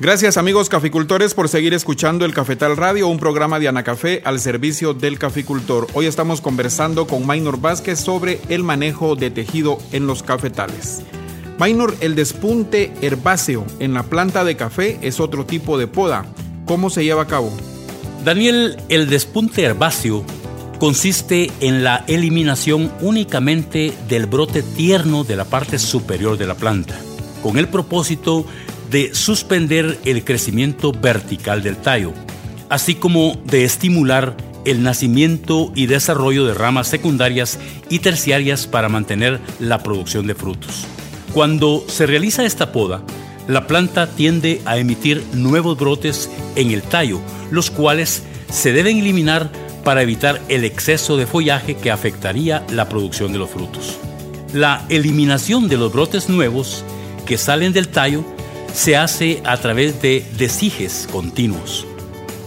Gracias 0.00 0.38
amigos 0.38 0.70
caficultores 0.70 1.34
por 1.34 1.50
seguir 1.50 1.74
escuchando 1.74 2.24
el 2.24 2.32
Cafetal 2.32 2.74
Radio, 2.78 3.06
un 3.06 3.18
programa 3.18 3.58
de 3.58 3.68
Anacafé 3.68 4.22
al 4.24 4.40
servicio 4.40 4.94
del 4.94 5.18
caficultor. 5.18 5.88
Hoy 5.92 6.06
estamos 6.06 6.40
conversando 6.40 7.06
con 7.06 7.26
Maynor 7.26 7.60
Vázquez 7.60 8.00
sobre 8.00 8.40
el 8.48 8.64
manejo 8.64 9.14
de 9.14 9.30
tejido 9.30 9.76
en 9.92 10.06
los 10.06 10.22
cafetales. 10.22 11.02
Maynor, 11.58 11.94
el 12.00 12.14
despunte 12.14 12.94
herbáceo 13.02 13.66
en 13.78 13.92
la 13.92 14.04
planta 14.04 14.42
de 14.42 14.56
café 14.56 14.98
es 15.02 15.20
otro 15.20 15.44
tipo 15.44 15.76
de 15.76 15.86
poda. 15.86 16.24
¿Cómo 16.70 16.88
se 16.88 17.02
lleva 17.02 17.22
a 17.22 17.26
cabo? 17.26 17.50
Daniel, 18.24 18.76
el 18.88 19.10
despunte 19.10 19.64
herbáceo 19.64 20.24
consiste 20.78 21.50
en 21.60 21.82
la 21.82 22.04
eliminación 22.06 22.92
únicamente 23.00 23.92
del 24.08 24.26
brote 24.26 24.62
tierno 24.62 25.24
de 25.24 25.34
la 25.34 25.46
parte 25.46 25.80
superior 25.80 26.38
de 26.38 26.46
la 26.46 26.54
planta, 26.54 26.96
con 27.42 27.58
el 27.58 27.66
propósito 27.66 28.46
de 28.88 29.12
suspender 29.16 29.98
el 30.04 30.22
crecimiento 30.22 30.92
vertical 30.92 31.64
del 31.64 31.76
tallo, 31.76 32.12
así 32.68 32.94
como 32.94 33.36
de 33.46 33.64
estimular 33.64 34.36
el 34.64 34.84
nacimiento 34.84 35.72
y 35.74 35.86
desarrollo 35.86 36.46
de 36.46 36.54
ramas 36.54 36.86
secundarias 36.86 37.58
y 37.88 37.98
terciarias 37.98 38.68
para 38.68 38.88
mantener 38.88 39.40
la 39.58 39.82
producción 39.82 40.28
de 40.28 40.36
frutos. 40.36 40.86
Cuando 41.34 41.84
se 41.88 42.06
realiza 42.06 42.44
esta 42.44 42.70
poda, 42.70 43.02
la 43.50 43.66
planta 43.66 44.06
tiende 44.06 44.62
a 44.64 44.78
emitir 44.78 45.24
nuevos 45.32 45.76
brotes 45.76 46.30
en 46.54 46.70
el 46.70 46.82
tallo, 46.82 47.20
los 47.50 47.72
cuales 47.72 48.22
se 48.48 48.72
deben 48.72 48.98
eliminar 48.98 49.50
para 49.82 50.02
evitar 50.02 50.40
el 50.48 50.64
exceso 50.64 51.16
de 51.16 51.26
follaje 51.26 51.74
que 51.74 51.90
afectaría 51.90 52.64
la 52.70 52.88
producción 52.88 53.32
de 53.32 53.38
los 53.38 53.50
frutos. 53.50 53.98
La 54.52 54.86
eliminación 54.88 55.68
de 55.68 55.78
los 55.78 55.92
brotes 55.92 56.28
nuevos 56.28 56.84
que 57.26 57.38
salen 57.38 57.72
del 57.72 57.88
tallo 57.88 58.24
se 58.72 58.96
hace 58.96 59.42
a 59.44 59.56
través 59.56 60.00
de 60.00 60.24
desijes 60.38 61.08
continuos. 61.10 61.88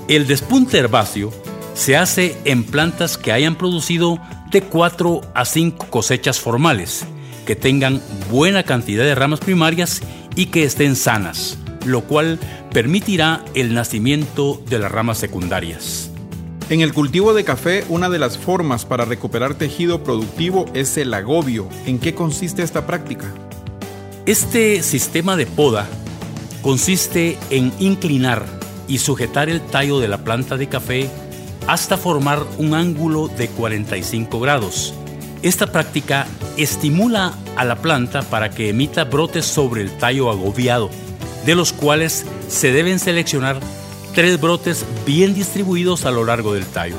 El 0.08 0.26
despunte 0.26 0.78
herbáceo 0.78 1.34
se 1.74 1.98
hace 1.98 2.38
en 2.46 2.64
plantas 2.64 3.18
que 3.18 3.34
hayan 3.34 3.58
producido 3.58 4.20
de 4.52 4.62
4 4.62 5.20
a 5.34 5.44
5 5.44 5.88
cosechas 5.88 6.40
formales, 6.40 7.06
que 7.46 7.58
tengan 7.58 8.02
buena 8.32 8.64
cantidad 8.64 9.04
de 9.04 9.16
ramas 9.16 9.42
primarias 9.42 10.02
y 10.36 10.48
que 10.48 10.64
estén 10.64 10.96
sanas, 10.96 11.58
lo 11.86 12.02
cual 12.02 12.40
permitirá 12.72 13.44
el 13.54 13.74
nacimiento 13.74 14.62
de 14.70 14.80
las 14.80 14.92
ramas 14.92 15.18
secundarias. 15.18 16.10
En 16.70 16.82
el 16.82 16.94
cultivo 16.94 17.34
de 17.34 17.44
café, 17.44 17.84
una 17.90 18.10
de 18.10 18.20
las 18.20 18.38
formas 18.38 18.86
para 18.86 19.06
recuperar 19.06 19.54
tejido 19.56 20.04
productivo 20.04 20.66
es 20.74 20.98
el 20.98 21.14
agobio. 21.14 21.68
¿En 21.86 22.00
qué 22.00 22.16
consiste 22.16 22.64
esta 22.64 22.88
práctica? 22.88 23.34
Este 24.26 24.82
sistema 24.82 25.36
de 25.36 25.46
poda 25.46 25.88
consiste 26.62 27.38
en 27.50 27.74
inclinar 27.80 28.46
y 28.88 29.00
sujetar 29.00 29.50
el 29.50 29.62
tallo 29.62 30.00
de 30.00 30.08
la 30.08 30.24
planta 30.24 30.56
de 30.56 30.70
café 30.70 31.10
hasta 31.68 31.98
formar 31.98 32.44
un 32.58 32.74
ángulo 32.74 33.28
de 33.28 33.50
45 33.50 34.40
grados. 34.40 34.94
Esta 35.42 35.68
práctica 35.68 36.26
estimula 36.58 37.34
a 37.56 37.66
la 37.66 37.76
planta 37.78 38.22
para 38.22 38.50
que 38.50 38.70
emita 38.70 39.06
brotes 39.06 39.46
sobre 39.46 39.82
el 39.82 39.92
tallo 39.98 40.30
agobiado, 40.30 40.90
de 41.46 41.56
los 41.56 41.74
cuales 41.74 42.26
se 42.48 42.72
deben 42.72 43.00
seleccionar 43.00 43.60
tres 44.14 44.40
brotes 44.40 44.86
bien 45.06 45.34
distribuidos 45.34 46.06
a 46.06 46.12
lo 46.12 46.24
largo 46.24 46.54
del 46.54 46.66
tallo. 46.66 46.98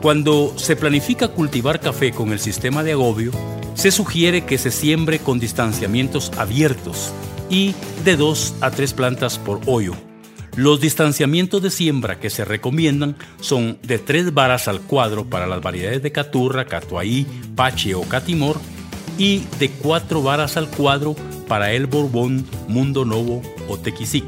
Cuando 0.00 0.52
se 0.56 0.76
planifica 0.76 1.28
cultivar 1.28 1.80
café 1.80 2.12
con 2.12 2.32
el 2.32 2.38
sistema 2.38 2.82
de 2.82 2.92
agobio, 2.92 3.32
se 3.74 3.90
sugiere 3.90 4.44
que 4.44 4.58
se 4.58 4.70
siembre 4.70 5.18
con 5.18 5.40
distanciamientos 5.40 6.30
abiertos 6.36 7.12
y 7.50 7.74
de 8.04 8.16
dos 8.16 8.54
a 8.60 8.70
tres 8.70 8.92
plantas 8.92 9.38
por 9.38 9.60
hoyo. 9.66 9.94
Los 10.56 10.80
distanciamientos 10.80 11.62
de 11.62 11.70
siembra 11.70 12.20
que 12.20 12.30
se 12.30 12.44
recomiendan 12.44 13.16
son 13.40 13.78
de 13.82 13.98
tres 13.98 14.32
varas 14.32 14.68
al 14.68 14.80
cuadro 14.80 15.24
para 15.24 15.48
las 15.48 15.60
variedades 15.60 16.02
de 16.02 16.12
caturra, 16.12 16.66
catuaí, 16.66 17.26
pache 17.56 17.94
o 17.94 18.02
catimor 18.02 18.60
y 19.18 19.44
de 19.58 19.70
cuatro 19.70 20.22
varas 20.22 20.56
al 20.56 20.68
cuadro 20.68 21.14
para 21.48 21.72
el 21.72 21.86
borbón, 21.86 22.46
mundo 22.68 23.04
novo 23.04 23.42
o 23.68 23.78
tequisic. 23.78 24.24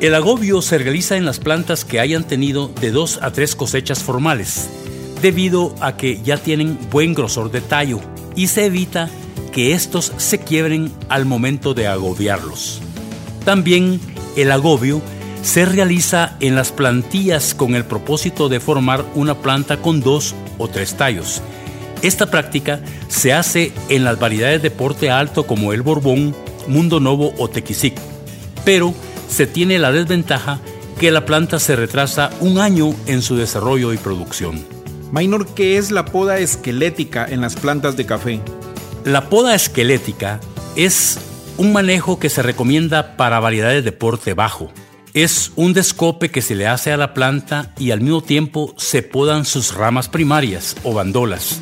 El 0.00 0.14
agobio 0.14 0.62
se 0.62 0.78
realiza 0.78 1.16
en 1.16 1.24
las 1.24 1.40
plantas 1.40 1.84
que 1.84 1.98
hayan 1.98 2.24
tenido 2.24 2.68
de 2.80 2.92
dos 2.92 3.18
a 3.20 3.32
tres 3.32 3.56
cosechas 3.56 4.02
formales, 4.02 4.68
debido 5.20 5.74
a 5.80 5.96
que 5.96 6.22
ya 6.22 6.36
tienen 6.36 6.78
buen 6.90 7.14
grosor 7.14 7.50
de 7.50 7.60
tallo 7.60 8.00
y 8.36 8.46
se 8.46 8.66
evita 8.66 9.10
que 9.50 9.72
estos 9.72 10.12
se 10.16 10.38
quiebren 10.38 10.92
al 11.08 11.24
momento 11.24 11.74
de 11.74 11.88
agobiarlos. 11.88 12.80
También 13.44 14.00
el 14.36 14.52
agobio 14.52 15.02
se 15.42 15.64
realiza 15.64 16.36
en 16.40 16.54
las 16.54 16.70
plantillas 16.70 17.54
con 17.54 17.74
el 17.74 17.84
propósito 17.84 18.48
de 18.48 18.60
formar 18.60 19.04
una 19.14 19.34
planta 19.34 19.78
con 19.78 20.00
dos 20.00 20.34
o 20.58 20.68
tres 20.68 20.94
tallos. 20.94 21.42
Esta 22.02 22.30
práctica 22.30 22.80
se 23.08 23.32
hace 23.32 23.72
en 23.88 24.04
las 24.04 24.18
variedades 24.18 24.62
de 24.62 24.70
porte 24.70 25.10
alto 25.10 25.46
como 25.46 25.72
el 25.72 25.82
Borbón, 25.82 26.34
Mundo 26.68 27.00
Novo 27.00 27.34
o 27.38 27.48
Tequisic, 27.48 27.94
pero 28.64 28.94
se 29.28 29.46
tiene 29.46 29.78
la 29.78 29.90
desventaja 29.90 30.60
que 31.00 31.10
la 31.10 31.24
planta 31.24 31.58
se 31.58 31.76
retrasa 31.76 32.30
un 32.40 32.58
año 32.58 32.94
en 33.06 33.22
su 33.22 33.36
desarrollo 33.36 33.92
y 33.92 33.98
producción. 33.98 34.64
Minor, 35.12 35.46
¿qué 35.54 35.78
es 35.78 35.90
la 35.90 36.04
poda 36.04 36.38
esquelética 36.38 37.26
en 37.28 37.40
las 37.40 37.56
plantas 37.56 37.96
de 37.96 38.06
café? 38.06 38.40
La 39.04 39.28
poda 39.28 39.54
esquelética 39.54 40.40
es 40.76 41.18
un 41.56 41.72
manejo 41.72 42.18
que 42.18 42.28
se 42.28 42.42
recomienda 42.42 43.16
para 43.16 43.40
variedades 43.40 43.84
de 43.84 43.92
porte 43.92 44.34
bajo. 44.34 44.70
Es 45.14 45.50
un 45.56 45.72
descope 45.72 46.30
que 46.30 46.42
se 46.42 46.54
le 46.54 46.66
hace 46.66 46.92
a 46.92 46.96
la 46.96 47.14
planta 47.14 47.72
y 47.78 47.90
al 47.90 48.00
mismo 48.00 48.22
tiempo 48.22 48.74
se 48.76 49.02
podan 49.02 49.44
sus 49.44 49.74
ramas 49.74 50.08
primarias 50.08 50.76
o 50.84 50.92
bandolas. 50.92 51.60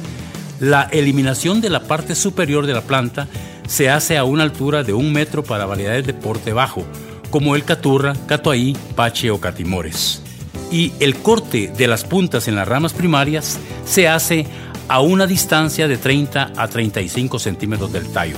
La 0.61 0.85
eliminación 0.85 1.61
de 1.61 1.69
la 1.69 1.81
parte 1.81 2.15
superior 2.15 2.67
de 2.67 2.73
la 2.73 2.81
planta 2.81 3.29
se 3.69 3.91
hace 3.91 4.17
a 4.17 4.25
una 4.25 4.43
altura 4.43 4.83
de 4.83 4.95
un 4.95 5.13
metro 5.13 5.45
para 5.45 5.67
variedades 5.67 6.07
de 6.07 6.15
porte 6.15 6.53
bajo, 6.53 6.85
como 7.31 7.57
el 7.57 7.65
caturra, 7.65 8.15
catuaí, 8.27 8.75
pache 8.95 9.31
o 9.31 9.39
catimores. 9.39 10.23
Y 10.71 10.93
el 10.99 11.17
corte 11.17 11.71
de 11.77 11.87
las 11.87 12.05
puntas 12.05 12.49
en 12.49 12.55
las 12.55 12.67
ramas 12.67 12.93
primarias 12.93 13.59
se 13.85 14.09
hace 14.09 14.47
a 14.89 15.01
una 15.01 15.27
distancia 15.27 15.89
de 15.89 15.99
30 15.99 16.53
a 16.57 16.69
35 16.69 17.39
centímetros 17.39 17.93
del 17.93 18.09
tallo. 18.09 18.37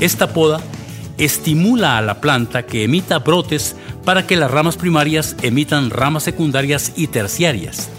Esta 0.00 0.32
poda 0.32 0.60
estimula 1.18 1.98
a 1.98 2.02
la 2.02 2.20
planta 2.20 2.64
que 2.64 2.84
emita 2.84 3.18
brotes 3.18 3.76
para 4.04 4.26
que 4.26 4.36
las 4.36 4.50
ramas 4.50 4.76
primarias 4.76 5.36
emitan 5.42 5.90
ramas 5.90 6.22
secundarias 6.22 6.92
y 6.96 7.08
terciarias. 7.08 7.90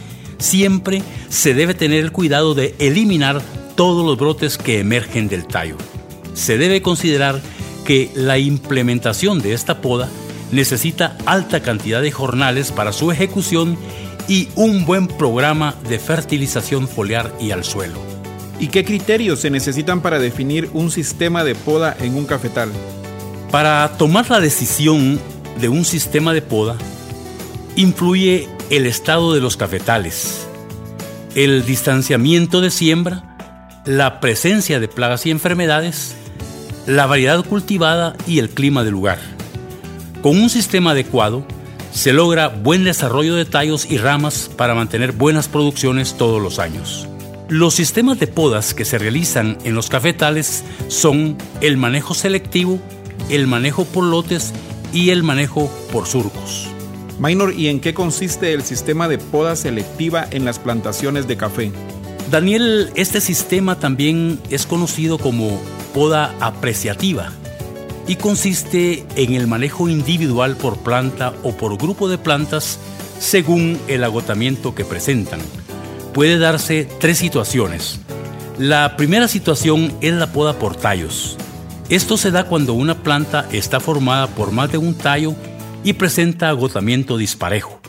Siempre 0.42 1.04
se 1.30 1.54
debe 1.54 1.76
tener 1.76 2.00
el 2.00 2.12
cuidado 2.12 2.56
de 2.56 2.74
eliminar 2.80 3.42
todos 3.76 4.04
los 4.04 4.18
brotes 4.18 4.58
que 4.58 4.80
emergen 4.80 5.30
del 5.30 5.46
tallo. 5.46 5.78
Se 6.34 6.58
debe 6.58 6.82
considerar 6.82 7.40
que 7.86 8.10
la 8.16 8.40
implementación 8.40 9.40
de 9.40 9.54
esta 9.54 9.82
poda 9.82 10.10
necesita 10.52 11.16
alta 11.28 11.62
cantidad 11.62 12.02
de 12.02 12.12
jornales 12.12 12.72
para 12.72 12.92
su 12.92 13.12
ejecución 13.12 13.78
y 14.28 14.50
un 14.56 14.86
buen 14.86 15.08
programa 15.08 15.76
de 15.88 16.00
fertilización 16.00 16.88
foliar 16.88 17.32
y 17.40 17.52
al 17.52 17.64
suelo. 17.64 18.00
¿Y 18.60 18.70
qué 18.70 18.84
criterios 18.84 19.42
se 19.42 19.52
necesitan 19.52 20.02
para 20.02 20.18
definir 20.18 20.72
un 20.74 20.90
sistema 20.90 21.44
de 21.44 21.54
poda 21.54 21.96
en 22.00 22.16
un 22.16 22.26
cafetal? 22.26 22.72
Para 23.52 23.96
tomar 23.98 24.28
la 24.32 24.40
decisión 24.40 25.20
de 25.60 25.70
un 25.70 25.86
sistema 25.86 26.34
de 26.34 26.42
poda, 26.42 26.78
influye 27.76 28.48
el 28.72 28.86
estado 28.86 29.34
de 29.34 29.42
los 29.42 29.58
cafetales, 29.58 30.48
el 31.36 31.66
distanciamiento 31.66 32.62
de 32.62 32.72
siembra, 32.72 33.36
la 33.86 34.22
presencia 34.22 34.80
de 34.80 34.88
plagas 34.88 35.26
y 35.26 35.32
enfermedades, 35.32 36.16
la 36.88 37.06
variedad 37.06 37.44
cultivada 37.44 38.16
y 38.26 38.40
el 38.40 38.50
clima 38.50 38.86
del 38.86 38.94
lugar. 38.94 39.20
Con 40.22 40.40
un 40.40 40.50
sistema 40.50 40.92
adecuado, 40.92 41.46
se 41.92 42.14
logra 42.14 42.48
buen 42.48 42.86
desarrollo 42.86 43.36
de 43.36 43.44
tallos 43.44 43.86
y 43.92 43.98
ramas 43.98 44.50
para 44.56 44.74
mantener 44.74 45.12
buenas 45.12 45.50
producciones 45.50 46.16
todos 46.16 46.42
los 46.42 46.58
años. 46.58 47.10
Los 47.50 47.74
sistemas 47.74 48.20
de 48.20 48.28
podas 48.28 48.74
que 48.74 48.86
se 48.86 48.98
realizan 48.98 49.58
en 49.66 49.76
los 49.76 49.90
cafetales 49.90 50.64
son 50.88 51.38
el 51.60 51.76
manejo 51.76 52.14
selectivo, 52.14 52.80
el 53.30 53.48
manejo 53.48 53.84
por 53.84 54.06
lotes 54.06 54.54
y 54.94 55.10
el 55.10 55.24
manejo 55.24 55.70
por 55.92 56.08
surcos. 56.08 56.70
Minor, 57.22 57.54
¿y 57.54 57.68
en 57.68 57.80
qué 57.80 57.94
consiste 57.94 58.52
el 58.52 58.64
sistema 58.64 59.08
de 59.08 59.20
poda 59.20 59.56
selectiva 59.56 60.26
en 60.32 60.44
las 60.44 60.58
plantaciones 60.58 61.28
de 61.28 61.38
café? 61.38 61.72
Daniel, 62.32 62.90
este 62.96 63.22
sistema 63.22 63.78
también 63.78 64.40
es 64.50 64.66
conocido 64.66 65.20
como 65.20 65.62
poda 65.94 66.34
apreciativa 66.40 67.32
y 68.08 68.16
consiste 68.16 69.06
en 69.16 69.36
el 69.36 69.46
manejo 69.46 69.88
individual 69.88 70.56
por 70.56 70.80
planta 70.80 71.32
o 71.44 71.52
por 71.52 71.78
grupo 71.78 72.10
de 72.10 72.18
plantas 72.18 72.80
según 73.20 73.80
el 73.88 74.04
agotamiento 74.04 74.74
que 74.74 74.84
presentan. 74.84 75.42
Puede 76.16 76.40
darse 76.40 76.88
tres 77.00 77.20
situaciones. 77.20 78.00
La 78.58 78.98
primera 78.98 79.28
situación 79.28 79.94
es 80.02 80.14
la 80.16 80.34
poda 80.34 80.58
por 80.58 80.76
tallos. 80.76 81.38
Esto 81.88 82.18
se 82.18 82.32
da 82.32 82.46
cuando 82.46 82.74
una 82.74 83.04
planta 83.04 83.48
está 83.52 83.80
formada 83.80 84.26
por 84.26 84.52
más 84.52 84.72
de 84.72 84.80
un 84.80 84.96
tallo 84.96 85.36
y 85.84 85.94
presenta 85.94 86.50
agotamiento 86.50 87.18
disparejo. 87.18 87.80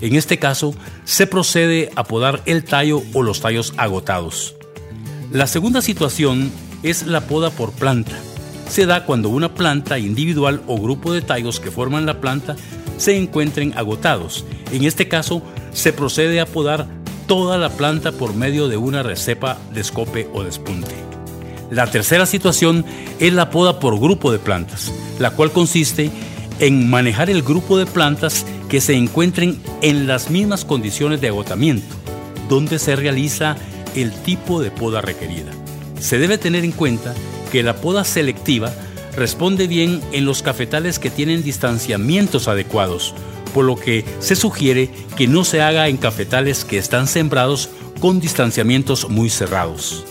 En 0.00 0.14
este 0.14 0.38
caso, 0.38 0.74
se 1.04 1.26
procede 1.26 1.90
a 1.96 2.04
podar 2.04 2.42
el 2.46 2.64
tallo 2.64 3.02
o 3.14 3.22
los 3.22 3.40
tallos 3.40 3.74
agotados. 3.76 4.54
La 5.32 5.46
segunda 5.46 5.82
situación 5.82 6.52
es 6.82 7.06
la 7.06 7.22
poda 7.22 7.50
por 7.50 7.72
planta. 7.72 8.16
Se 8.68 8.86
da 8.86 9.04
cuando 9.04 9.28
una 9.28 9.54
planta 9.54 9.98
individual 9.98 10.62
o 10.66 10.78
grupo 10.78 11.12
de 11.12 11.22
tallos 11.22 11.58
que 11.58 11.70
forman 11.70 12.06
la 12.06 12.20
planta 12.20 12.56
se 12.96 13.16
encuentren 13.16 13.72
agotados. 13.76 14.44
En 14.72 14.84
este 14.84 15.08
caso, 15.08 15.42
se 15.72 15.92
procede 15.92 16.40
a 16.40 16.46
podar 16.46 16.86
toda 17.26 17.58
la 17.58 17.70
planta 17.70 18.12
por 18.12 18.34
medio 18.34 18.68
de 18.68 18.76
una 18.76 19.02
recepa 19.02 19.58
de 19.72 19.80
escope 19.80 20.28
o 20.32 20.42
despunte. 20.42 20.94
La 21.70 21.90
tercera 21.90 22.24
situación 22.24 22.84
es 23.20 23.32
la 23.32 23.50
poda 23.50 23.78
por 23.78 23.98
grupo 24.00 24.32
de 24.32 24.38
plantas, 24.38 24.92
la 25.18 25.32
cual 25.32 25.52
consiste 25.52 26.04
en 26.04 26.27
manejar 26.88 27.30
el 27.30 27.42
grupo 27.42 27.78
de 27.78 27.86
plantas 27.86 28.44
que 28.68 28.80
se 28.80 28.94
encuentren 28.94 29.60
en 29.82 30.06
las 30.06 30.30
mismas 30.30 30.64
condiciones 30.64 31.20
de 31.20 31.28
agotamiento, 31.28 31.94
donde 32.48 32.78
se 32.78 32.96
realiza 32.96 33.56
el 33.94 34.12
tipo 34.12 34.60
de 34.60 34.70
poda 34.70 35.00
requerida. 35.00 35.52
Se 36.00 36.18
debe 36.18 36.38
tener 36.38 36.64
en 36.64 36.72
cuenta 36.72 37.14
que 37.50 37.62
la 37.62 37.76
poda 37.76 38.04
selectiva 38.04 38.72
responde 39.16 39.66
bien 39.66 40.00
en 40.12 40.24
los 40.24 40.42
cafetales 40.42 40.98
que 40.98 41.10
tienen 41.10 41.42
distanciamientos 41.42 42.48
adecuados, 42.48 43.14
por 43.54 43.64
lo 43.64 43.76
que 43.76 44.04
se 44.20 44.36
sugiere 44.36 44.90
que 45.16 45.26
no 45.26 45.44
se 45.44 45.62
haga 45.62 45.88
en 45.88 45.96
cafetales 45.96 46.64
que 46.64 46.78
están 46.78 47.08
sembrados 47.08 47.70
con 48.00 48.20
distanciamientos 48.20 49.08
muy 49.08 49.30
cerrados. 49.30 50.04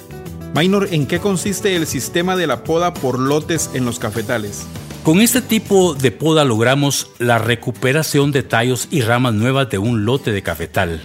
Minor, 0.54 0.90
¿en 0.92 1.06
qué 1.06 1.20
consiste 1.20 1.76
el 1.76 1.88
sistema 1.88 2.36
de 2.36 2.48
la 2.48 2.64
poda 2.64 2.94
por 2.94 3.20
lotes 3.20 3.70
en 3.74 3.86
los 3.86 4.00
cafetales? 4.00 4.66
Con 5.08 5.22
este 5.22 5.42
tipo 5.42 5.94
de 5.94 6.12
poda 6.12 6.44
logramos 6.44 7.12
la 7.18 7.38
recuperación 7.38 8.34
de 8.34 8.44
tallos 8.44 8.90
y 8.92 9.00
ramas 9.00 9.34
nuevas 9.34 9.70
de 9.70 9.78
un 9.78 10.04
lote 10.04 10.34
de 10.34 10.44
cafetal, 10.44 11.02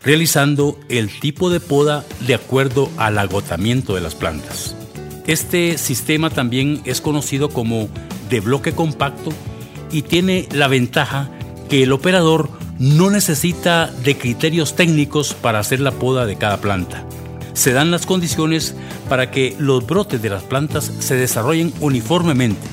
realizando 0.00 0.78
el 0.88 1.10
tipo 1.18 1.50
de 1.50 1.58
poda 1.58 2.04
de 2.24 2.36
acuerdo 2.36 2.88
al 2.98 3.18
agotamiento 3.18 3.96
de 3.96 4.00
las 4.00 4.14
plantas. 4.14 4.76
Este 5.26 5.76
sistema 5.76 6.30
también 6.30 6.82
es 6.84 7.00
conocido 7.00 7.48
como 7.48 7.88
de 8.30 8.38
bloque 8.38 8.74
compacto 8.74 9.32
y 9.90 10.02
tiene 10.02 10.48
la 10.52 10.68
ventaja 10.68 11.28
que 11.68 11.82
el 11.82 11.90
operador 11.90 12.48
no 12.78 13.10
necesita 13.10 13.88
de 13.88 14.16
criterios 14.16 14.76
técnicos 14.76 15.34
para 15.34 15.58
hacer 15.58 15.80
la 15.80 15.90
poda 15.90 16.26
de 16.26 16.36
cada 16.36 16.58
planta. 16.58 17.04
Se 17.54 17.72
dan 17.72 17.90
las 17.90 18.06
condiciones 18.06 18.76
para 19.08 19.32
que 19.32 19.56
los 19.58 19.84
brotes 19.84 20.22
de 20.22 20.30
las 20.30 20.44
plantas 20.44 20.92
se 21.00 21.16
desarrollen 21.16 21.72
uniformemente. 21.80 22.71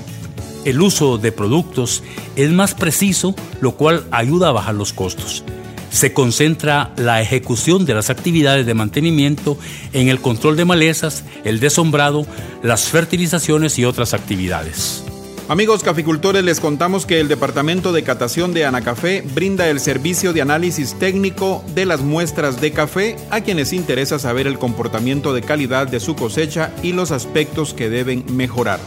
El 0.70 0.82
uso 0.82 1.18
de 1.18 1.32
productos 1.32 2.04
es 2.36 2.52
más 2.52 2.76
preciso, 2.76 3.34
lo 3.60 3.72
cual 3.72 4.06
ayuda 4.12 4.50
a 4.50 4.52
bajar 4.52 4.76
los 4.76 4.94
costos 4.94 5.44
se 5.90 6.14
concentra 6.14 6.94
la 6.98 7.20
ejecución 7.20 7.84
de 7.88 7.96
las 7.96 8.12
actividades 8.12 8.68
de 8.68 8.76
mantenimiento 8.76 9.58
en 9.92 10.08
el 10.08 10.22
control 10.22 10.56
de 10.56 10.64
malezas, 10.64 11.24
el 11.44 11.60
desombrado, 11.60 12.28
las 12.62 12.90
fertilizaciones 12.90 13.80
y 13.80 13.86
otras 13.86 14.14
actividades. 14.14 15.04
Amigos 15.48 15.82
caficultores, 15.82 16.44
les 16.44 16.60
contamos 16.60 17.08
que 17.08 17.20
el 17.20 17.28
Departamento 17.28 17.92
de 17.92 18.04
Catación 18.04 18.54
de 18.54 18.66
Anacafé 18.66 19.24
brinda 19.34 19.68
el 19.68 19.80
servicio 19.80 20.32
de 20.32 20.44
análisis 20.44 20.94
técnico 21.00 21.64
de 21.74 21.88
las 21.88 22.02
muestras 22.02 22.62
de 22.62 22.72
café 22.72 23.16
a 23.32 23.42
quienes 23.42 23.74
interesa 23.74 24.20
saber 24.20 24.46
el 24.46 24.60
comportamiento 24.60 25.34
de 25.34 25.42
calidad 25.42 25.88
de 25.88 26.00
su 26.00 26.16
cosecha 26.16 26.72
y 26.84 26.94
los 26.94 27.10
aspectos 27.10 27.74
que 27.74 27.90
deben 27.90 28.26
mejorar. 28.30 28.80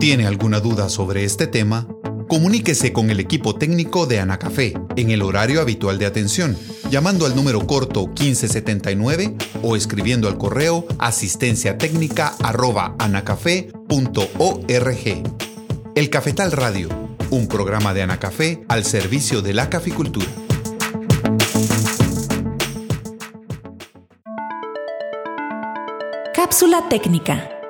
¿Tiene 0.00 0.26
alguna 0.26 0.60
duda 0.60 0.88
sobre 0.88 1.24
este 1.24 1.46
tema? 1.46 1.86
Comuníquese 2.28 2.94
con 2.94 3.10
el 3.10 3.20
equipo 3.20 3.56
técnico 3.56 4.06
de 4.06 4.20
Anacafé 4.20 4.72
en 4.96 5.10
el 5.10 5.20
horario 5.20 5.60
habitual 5.60 5.98
de 5.98 6.06
atención, 6.06 6.56
llamando 6.92 7.24
al 7.24 7.34
número 7.34 7.66
corto 7.66 8.06
1579 8.06 9.34
o 9.62 9.76
escribiendo 9.76 10.28
al 10.28 10.36
correo 10.36 10.86
asistencia 10.98 11.78
técnica 11.78 12.34
El 15.94 16.10
Cafetal 16.10 16.52
Radio, 16.52 16.90
un 17.30 17.48
programa 17.48 17.94
de 17.94 18.02
Anacafé 18.02 18.62
al 18.68 18.84
servicio 18.84 19.40
de 19.40 19.54
la 19.54 19.70
caficultura. 19.70 20.26
Cápsula 26.34 26.90
técnica 26.90 27.61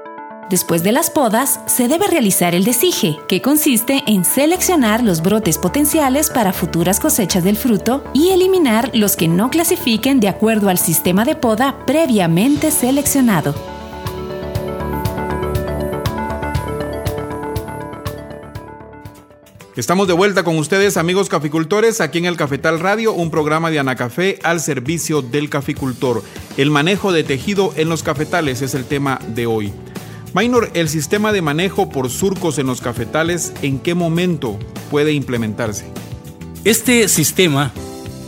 Después 0.53 0.83
de 0.83 0.93
las 0.93 1.09
podas, 1.09 1.61
se 1.65 1.89
debe 1.89 2.07
realizar 2.09 2.55
el 2.55 2.65
desige, 2.65 3.17
que 3.27 3.41
consiste 3.41 4.03
en 4.07 4.23
seleccionar 4.23 5.03
los 5.03 5.23
brotes 5.23 5.57
potenciales 5.57 6.29
para 6.29 6.53
futuras 6.53 7.01
cosechas 7.01 7.43
del 7.43 7.57
fruto 7.57 8.05
y 8.13 8.33
eliminar 8.33 8.91
los 8.93 9.17
que 9.17 9.29
no 9.29 9.49
clasifiquen 9.49 10.21
de 10.21 10.29
acuerdo 10.29 10.69
al 10.69 10.77
sistema 10.77 11.25
de 11.25 11.37
poda 11.37 11.87
previamente 11.87 12.71
seleccionado. 12.71 13.55
Estamos 19.75 20.07
de 20.07 20.13
vuelta 20.13 20.45
con 20.45 20.59
ustedes, 20.59 20.99
amigos 20.99 21.31
caficultores, 21.31 22.03
aquí 22.03 22.19
en 22.19 22.27
el 22.27 22.37
Cafetal 22.37 22.79
Radio, 22.79 23.15
un 23.15 23.31
programa 23.31 23.71
de 23.71 23.79
Anacafé 23.79 24.39
al 24.43 24.61
servicio 24.61 25.23
del 25.23 25.49
caficultor. 25.49 26.23
El 26.59 26.71
manejo 26.71 27.11
de 27.11 27.25
tejido 27.25 27.73
en 27.77 27.89
los 27.89 28.03
cafetales 28.03 28.61
es 28.61 28.75
el 28.75 28.85
tema 28.85 29.19
de 29.29 29.47
hoy. 29.47 29.73
Minor, 30.35 30.71
el 30.73 30.89
sistema 30.89 31.31
de 31.31 31.43
manejo 31.43 31.91
por 31.91 32.09
surcos 32.09 32.59
en 32.59 32.67
los 32.67 32.81
cafetales, 32.81 33.53
¿en 33.61 33.79
qué 33.79 33.95
momento 33.95 34.59
puede 34.91 35.13
implementarse? 35.13 35.85
Este 36.65 37.07
sistema 37.09 37.71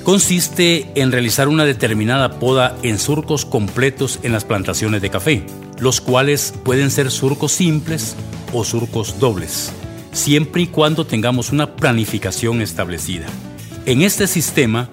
consiste 0.03 0.91
en 0.97 1.13
realizar 1.13 1.49
una 1.49 1.65
determinada 1.65 2.39
poda 2.39 2.77
en 2.83 2.99
surcos 2.99 3.47
completos 3.47 4.19
en 4.23 4.33
las 4.33 4.45
plantaciones 4.45 5.01
de 5.01 5.09
café, 5.09 5.47
los 5.79 6.03
cuales 6.03 6.53
pueden 6.63 6.91
ser 6.91 7.11
surcos 7.11 7.53
simples 7.53 8.17
o 8.53 8.65
surcos 8.65 9.19
dobles, 9.19 9.73
siempre 10.13 10.63
y 10.63 10.67
cuando 10.67 11.07
tengamos 11.07 11.53
una 11.53 11.75
planificación 11.75 12.61
establecida. 12.61 13.27
En 13.87 14.03
este 14.03 14.27
sistema 14.27 14.91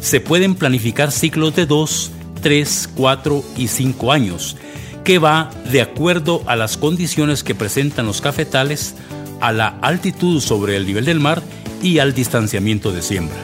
se 0.00 0.20
pueden 0.20 0.54
planificar 0.54 1.10
ciclos 1.10 1.56
de 1.56 1.66
2, 1.66 2.12
3, 2.40 2.90
4 2.94 3.44
y 3.56 3.66
5 3.66 4.12
años, 4.12 4.56
que 5.04 5.18
va 5.18 5.50
de 5.70 5.82
acuerdo 5.82 6.42
a 6.46 6.56
las 6.56 6.76
condiciones 6.76 7.42
que 7.42 7.54
presentan 7.54 8.06
los 8.06 8.20
cafetales, 8.20 8.94
a 9.40 9.52
la 9.52 9.68
altitud 9.82 10.40
sobre 10.40 10.76
el 10.76 10.86
nivel 10.86 11.04
del 11.04 11.20
mar 11.20 11.42
y 11.82 11.98
al 11.98 12.14
distanciamiento 12.14 12.92
de 12.92 13.02
siembra. 13.02 13.36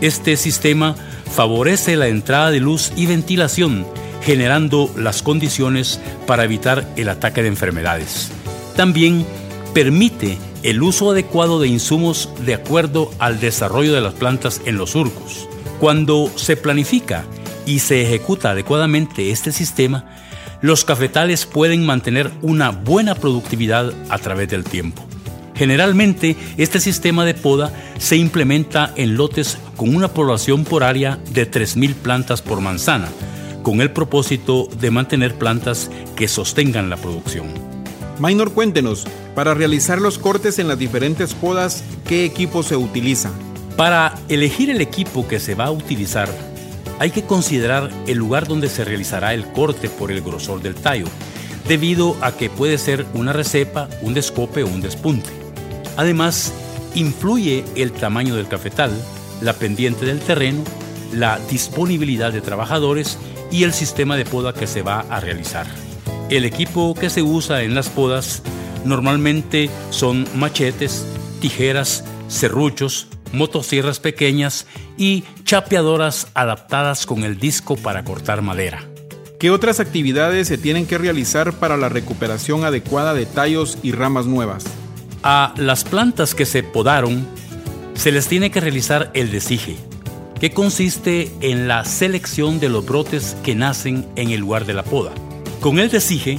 Este 0.00 0.36
sistema 0.36 0.94
favorece 1.30 1.96
la 1.96 2.08
entrada 2.08 2.50
de 2.50 2.60
luz 2.60 2.92
y 2.96 3.06
ventilación, 3.06 3.86
generando 4.22 4.92
las 4.96 5.22
condiciones 5.22 6.00
para 6.26 6.44
evitar 6.44 6.86
el 6.96 7.08
ataque 7.08 7.42
de 7.42 7.48
enfermedades. 7.48 8.30
También 8.76 9.26
permite 9.74 10.38
el 10.62 10.82
uso 10.82 11.10
adecuado 11.10 11.60
de 11.60 11.68
insumos 11.68 12.28
de 12.44 12.54
acuerdo 12.54 13.10
al 13.18 13.40
desarrollo 13.40 13.92
de 13.92 14.00
las 14.00 14.14
plantas 14.14 14.60
en 14.64 14.76
los 14.76 14.90
surcos. 14.90 15.48
Cuando 15.80 16.30
se 16.36 16.56
planifica 16.56 17.24
y 17.66 17.80
se 17.80 18.02
ejecuta 18.02 18.50
adecuadamente 18.50 19.30
este 19.30 19.50
sistema, 19.50 20.04
los 20.62 20.84
cafetales 20.84 21.44
pueden 21.44 21.84
mantener 21.84 22.30
una 22.40 22.70
buena 22.70 23.14
productividad 23.16 23.92
a 24.08 24.18
través 24.18 24.48
del 24.48 24.64
tiempo. 24.64 25.04
Generalmente, 25.54 26.36
este 26.56 26.80
sistema 26.80 27.24
de 27.24 27.34
poda 27.34 27.72
se 27.98 28.16
implementa 28.16 28.92
en 28.96 29.16
lotes 29.16 29.58
con 29.76 29.94
una 29.94 30.08
población 30.08 30.64
por 30.64 30.82
área 30.82 31.18
de 31.32 31.50
3.000 31.50 31.94
plantas 31.94 32.40
por 32.40 32.60
manzana, 32.60 33.08
con 33.62 33.80
el 33.80 33.90
propósito 33.90 34.68
de 34.80 34.90
mantener 34.90 35.34
plantas 35.34 35.90
que 36.16 36.28
sostengan 36.28 36.88
la 36.88 36.96
producción. 36.96 37.48
Minor, 38.18 38.52
cuéntenos, 38.52 39.06
para 39.34 39.54
realizar 39.54 40.00
los 40.00 40.18
cortes 40.18 40.58
en 40.58 40.68
las 40.68 40.78
diferentes 40.78 41.34
podas, 41.34 41.84
¿qué 42.06 42.24
equipo 42.24 42.62
se 42.62 42.76
utiliza? 42.76 43.30
Para 43.76 44.14
elegir 44.28 44.70
el 44.70 44.80
equipo 44.80 45.26
que 45.26 45.40
se 45.40 45.54
va 45.54 45.66
a 45.66 45.70
utilizar, 45.70 46.28
hay 46.98 47.10
que 47.10 47.24
considerar 47.24 47.90
el 48.06 48.18
lugar 48.18 48.46
donde 48.46 48.68
se 48.68 48.84
realizará 48.84 49.34
el 49.34 49.50
corte 49.52 49.88
por 49.88 50.10
el 50.10 50.22
grosor 50.22 50.62
del 50.62 50.74
tallo, 50.74 51.06
debido 51.68 52.16
a 52.22 52.32
que 52.32 52.50
puede 52.50 52.78
ser 52.78 53.06
una 53.14 53.32
recepa, 53.32 53.88
un 54.02 54.14
descope 54.14 54.62
o 54.62 54.66
un 54.66 54.80
despunte. 54.80 55.30
Además, 55.96 56.52
influye 56.94 57.64
el 57.76 57.92
tamaño 57.92 58.34
del 58.34 58.48
cafetal, 58.48 58.90
la 59.40 59.54
pendiente 59.54 60.06
del 60.06 60.20
terreno, 60.20 60.62
la 61.12 61.38
disponibilidad 61.50 62.32
de 62.32 62.40
trabajadores 62.40 63.18
y 63.50 63.64
el 63.64 63.72
sistema 63.72 64.16
de 64.16 64.24
poda 64.24 64.54
que 64.54 64.66
se 64.66 64.82
va 64.82 65.00
a 65.10 65.20
realizar. 65.20 65.66
El 66.30 66.44
equipo 66.44 66.94
que 66.94 67.10
se 67.10 67.22
usa 67.22 67.62
en 67.62 67.74
las 67.74 67.88
podas 67.88 68.42
normalmente 68.84 69.68
son 69.90 70.26
machetes, 70.34 71.04
tijeras, 71.40 72.04
serruchos, 72.28 73.08
motosierras 73.32 74.00
pequeñas 74.00 74.66
y 74.96 75.24
chapeadoras 75.44 76.28
adaptadas 76.34 77.06
con 77.06 77.24
el 77.24 77.38
disco 77.38 77.76
para 77.76 78.04
cortar 78.04 78.42
madera. 78.42 78.84
¿Qué 79.38 79.50
otras 79.50 79.80
actividades 79.80 80.46
se 80.46 80.56
tienen 80.56 80.86
que 80.86 80.98
realizar 80.98 81.52
para 81.54 81.76
la 81.76 81.88
recuperación 81.88 82.64
adecuada 82.64 83.12
de 83.12 83.26
tallos 83.26 83.76
y 83.82 83.90
ramas 83.90 84.26
nuevas? 84.26 84.64
A 85.24 85.52
las 85.56 85.82
plantas 85.82 86.34
que 86.34 86.46
se 86.46 86.62
podaron 86.62 87.26
se 87.94 88.12
les 88.12 88.28
tiene 88.28 88.50
que 88.50 88.60
realizar 88.60 89.10
el 89.14 89.30
desige, 89.30 89.76
que 90.40 90.52
consiste 90.52 91.32
en 91.40 91.68
la 91.68 91.84
selección 91.84 92.60
de 92.60 92.68
los 92.68 92.86
brotes 92.86 93.36
que 93.42 93.54
nacen 93.54 94.06
en 94.16 94.30
el 94.30 94.40
lugar 94.40 94.64
de 94.64 94.74
la 94.74 94.84
poda. 94.84 95.12
Con 95.60 95.78
el 95.78 95.90
desige 95.90 96.38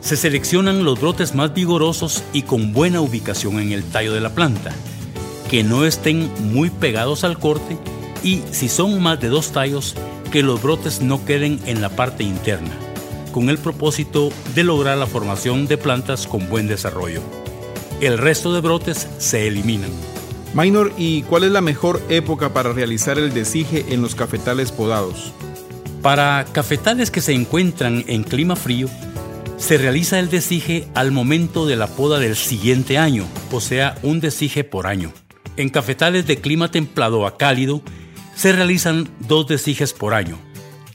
se 0.00 0.16
seleccionan 0.16 0.84
los 0.84 1.00
brotes 1.00 1.34
más 1.34 1.54
vigorosos 1.54 2.22
y 2.32 2.42
con 2.42 2.72
buena 2.72 3.00
ubicación 3.00 3.60
en 3.60 3.72
el 3.72 3.84
tallo 3.84 4.12
de 4.12 4.20
la 4.20 4.34
planta, 4.34 4.74
que 5.52 5.62
no 5.62 5.84
estén 5.84 6.30
muy 6.50 6.70
pegados 6.70 7.24
al 7.24 7.38
corte 7.38 7.76
y 8.24 8.40
si 8.52 8.70
son 8.70 9.02
más 9.02 9.20
de 9.20 9.28
dos 9.28 9.52
tallos, 9.52 9.94
que 10.30 10.42
los 10.42 10.62
brotes 10.62 11.02
no 11.02 11.26
queden 11.26 11.60
en 11.66 11.82
la 11.82 11.90
parte 11.90 12.24
interna, 12.24 12.70
con 13.32 13.50
el 13.50 13.58
propósito 13.58 14.30
de 14.54 14.64
lograr 14.64 14.96
la 14.96 15.06
formación 15.06 15.66
de 15.66 15.76
plantas 15.76 16.26
con 16.26 16.48
buen 16.48 16.68
desarrollo. 16.68 17.20
El 18.00 18.16
resto 18.16 18.54
de 18.54 18.62
brotes 18.62 19.06
se 19.18 19.46
eliminan. 19.46 19.90
Minor, 20.54 20.90
¿y 20.96 21.20
cuál 21.24 21.44
es 21.44 21.50
la 21.50 21.60
mejor 21.60 22.00
época 22.08 22.54
para 22.54 22.72
realizar 22.72 23.18
el 23.18 23.34
desige 23.34 23.84
en 23.90 24.00
los 24.00 24.14
cafetales 24.14 24.72
podados? 24.72 25.34
Para 26.00 26.46
cafetales 26.50 27.10
que 27.10 27.20
se 27.20 27.34
encuentran 27.34 28.06
en 28.06 28.22
clima 28.22 28.56
frío, 28.56 28.88
se 29.58 29.76
realiza 29.76 30.18
el 30.18 30.30
desige 30.30 30.88
al 30.94 31.12
momento 31.12 31.66
de 31.66 31.76
la 31.76 31.88
poda 31.88 32.18
del 32.18 32.36
siguiente 32.36 32.96
año, 32.96 33.26
o 33.50 33.60
sea, 33.60 33.98
un 34.02 34.18
desige 34.18 34.64
por 34.64 34.86
año. 34.86 35.12
En 35.56 35.68
cafetales 35.68 36.26
de 36.26 36.38
clima 36.38 36.70
templado 36.70 37.26
a 37.26 37.36
cálido, 37.36 37.82
se 38.34 38.52
realizan 38.52 39.08
dos 39.20 39.46
desiges 39.46 39.92
por 39.92 40.14
año. 40.14 40.38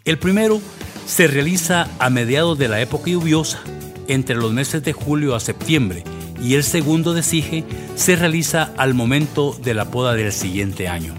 El 0.05 0.17
primero 0.17 0.61
se 1.05 1.27
realiza 1.27 1.89
a 1.99 2.09
mediados 2.09 2.57
de 2.57 2.67
la 2.67 2.81
época 2.81 3.09
lluviosa, 3.09 3.59
entre 4.07 4.35
los 4.35 4.53
meses 4.53 4.83
de 4.83 4.93
julio 4.93 5.35
a 5.35 5.39
septiembre, 5.39 6.03
y 6.41 6.55
el 6.55 6.63
segundo 6.63 7.13
desige 7.13 7.63
se 7.95 8.15
realiza 8.15 8.71
al 8.77 8.93
momento 8.93 9.57
de 9.63 9.73
la 9.73 9.91
poda 9.91 10.13
del 10.13 10.31
siguiente 10.31 10.87
año. 10.87 11.13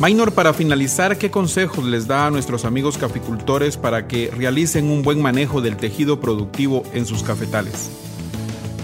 Minor, 0.00 0.32
para 0.32 0.54
finalizar, 0.54 1.18
¿qué 1.18 1.30
consejos 1.30 1.84
les 1.84 2.06
da 2.06 2.26
a 2.26 2.30
nuestros 2.30 2.64
amigos 2.64 2.96
caficultores 2.96 3.76
para 3.76 4.08
que 4.08 4.30
realicen 4.34 4.90
un 4.90 5.02
buen 5.02 5.20
manejo 5.20 5.60
del 5.60 5.76
tejido 5.76 6.20
productivo 6.20 6.84
en 6.94 7.04
sus 7.04 7.22
cafetales? 7.22 7.90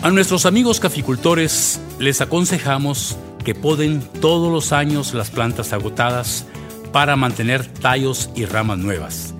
A 0.03 0.11
nuestros 0.11 0.45
amigos 0.45 0.79
caficultores 0.79 1.81
les 1.99 2.21
aconsejamos 2.21 3.17
que 3.47 3.55
poden 3.55 4.01
todos 4.21 4.51
los 4.51 4.73
años 4.73 5.15
las 5.15 5.31
plantas 5.31 5.73
agotadas 5.73 6.47
para 6.91 7.15
mantener 7.15 7.65
tallos 7.65 8.29
y 8.35 8.45
ramas 8.45 8.79
nuevas. 8.79 9.35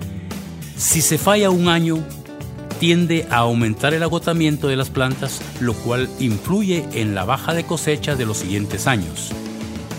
Si 0.77 1.01
se 1.01 1.17
falla 1.17 1.49
un 1.49 1.67
año, 1.67 1.97
tiende 2.79 3.27
a 3.29 3.39
aumentar 3.39 3.93
el 3.93 4.03
agotamiento 4.03 4.69
de 4.69 4.77
las 4.77 4.89
plantas, 4.89 5.41
lo 5.59 5.73
cual 5.73 6.07
influye 6.21 6.85
en 6.93 7.15
la 7.15 7.25
baja 7.25 7.53
de 7.53 7.65
cosecha 7.65 8.15
de 8.15 8.25
los 8.25 8.37
siguientes 8.37 8.87
años. 8.87 9.33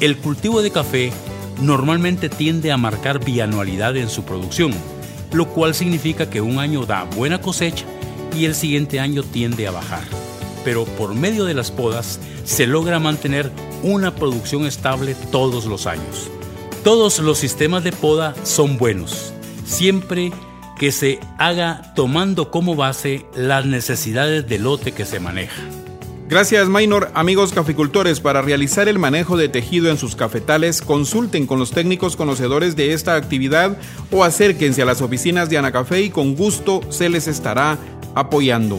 El 0.01 0.17
cultivo 0.17 0.63
de 0.63 0.71
café 0.71 1.13
normalmente 1.61 2.31
tiende 2.31 2.73
a 2.73 2.79
marcar 2.79 3.23
bianualidad 3.23 3.95
en 3.99 4.09
su 4.09 4.23
producción, 4.23 4.73
lo 5.33 5.49
cual 5.49 5.75
significa 5.75 6.31
que 6.31 6.41
un 6.41 6.61
año 6.61 6.87
da 6.87 7.05
buena 7.05 7.43
cosecha 7.43 7.85
y 8.35 8.47
el 8.47 8.55
siguiente 8.55 9.01
año 9.01 9.23
tiende 9.23 9.69
a 9.69 9.71
bajar. 9.71 10.05
Pero 10.65 10.87
por 10.87 11.15
medio 11.15 11.45
de 11.45 11.53
las 11.53 11.71
podas 11.71 12.19
se 12.45 12.67
logra 12.67 12.99
mantener 12.99 13.53
una 13.83 14.15
producción 14.15 14.67
estable 14.67 15.15
todos 15.31 15.67
los 15.67 15.87
años. 15.87 16.31
Todos 16.85 17.19
los 17.19 17.39
sistemas 17.39 17.85
de 17.85 17.93
poda 17.93 18.35
son 18.45 18.79
buenos, 18.79 19.33
siempre 19.65 20.33
que 20.79 20.93
se 20.93 21.19
haga 21.39 21.93
tomando 21.95 22.51
como 22.51 22.77
base 22.77 23.27
las 23.35 23.67
necesidades 23.67 24.49
del 24.49 24.63
lote 24.63 24.93
que 24.93 25.05
se 25.05 25.21
maneja. 25.21 25.63
Gracias, 26.29 26.69
Minor. 26.69 27.11
Amigos 27.15 27.53
caficultores, 27.53 28.21
para 28.21 28.43
realizar 28.43 28.87
el 28.87 28.99
manejo 28.99 29.39
de 29.39 29.49
tejido 29.49 29.91
en 29.91 29.97
sus 29.97 30.15
cafetales, 30.15 30.83
consulten 30.83 31.47
con 31.47 31.59
los 31.59 31.71
técnicos 31.71 32.17
conocedores 32.17 32.77
de 32.77 32.93
esta 32.93 33.17
actividad 33.17 33.79
o 34.11 34.25
acérquense 34.25 34.83
a 34.83 34.85
las 34.85 35.01
oficinas 35.01 35.49
de 35.49 35.57
Anacafé 35.57 36.03
y 36.03 36.11
con 36.11 36.37
gusto 36.37 36.83
se 36.91 37.09
les 37.09 37.29
estará 37.29 37.79
apoyando. 38.15 38.79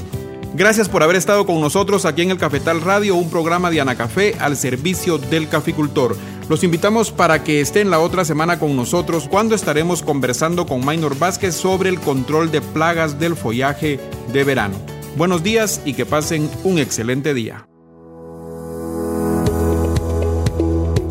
Gracias 0.56 0.90
por 0.90 1.04
haber 1.04 1.16
estado 1.16 1.46
con 1.46 1.62
nosotros 1.62 2.06
aquí 2.06 2.24
en 2.24 2.32
el 2.32 2.38
Cafetal 2.38 2.82
Radio, 2.82 3.16
un 3.16 3.30
programa 3.30 3.70
de 3.70 3.82
Anacafé 3.82 4.36
al 4.40 4.58
servicio 4.58 5.20
del 5.20 5.48
caficultor. 5.48 6.18
Los 6.50 6.64
invitamos 6.64 7.12
para 7.12 7.44
que 7.44 7.62
estén 7.62 7.92
la 7.92 8.00
otra 8.00 8.26
semana 8.26 8.58
con 8.58 8.76
nosotros 8.76 9.28
cuando 9.30 9.54
estaremos 9.54 10.02
conversando 10.02 10.66
con 10.66 10.84
Minor 10.84 11.18
Vázquez 11.20 11.54
sobre 11.54 11.90
el 11.90 12.00
control 12.00 12.52
de 12.52 12.62
plagas 12.62 13.20
del 13.20 13.36
follaje 13.36 14.00
de 14.34 14.44
verano. 14.44 14.76
Buenos 15.16 15.44
días 15.44 15.82
y 15.86 15.94
que 15.94 16.08
pasen 16.08 16.50
un 16.64 16.80
excelente 16.80 17.36
día. 17.36 17.68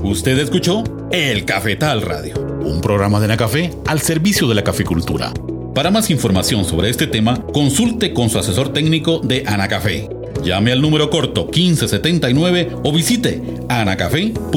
Usted 0.03 0.39
escuchó 0.39 0.83
El 1.13 1.45
Cafetal 1.45 2.03
Radio, 2.03 2.35
un 2.63 2.81
programa 2.81 3.21
de 3.21 3.27
Anacafé 3.27 3.71
al 3.87 4.01
servicio 4.01 4.49
de 4.49 4.57
la 4.57 4.65
caficultura. 4.65 5.33
Para 5.79 5.93
más 5.93 6.11
información 6.11 6.65
sobre 6.65 6.91
este 6.91 7.07
tema, 7.07 7.41
consulte 7.41 8.13
con 8.13 8.29
su 8.29 8.41
asesor 8.41 8.73
técnico 8.73 9.21
de 9.21 9.45
Anacafé. 9.47 10.09
Llame 10.43 10.73
al 10.73 10.83
número 10.83 11.09
corto 11.09 11.45
1579 11.45 12.79
o 12.83 12.93
visite 12.93 13.41
anacafé.org. 13.69 14.49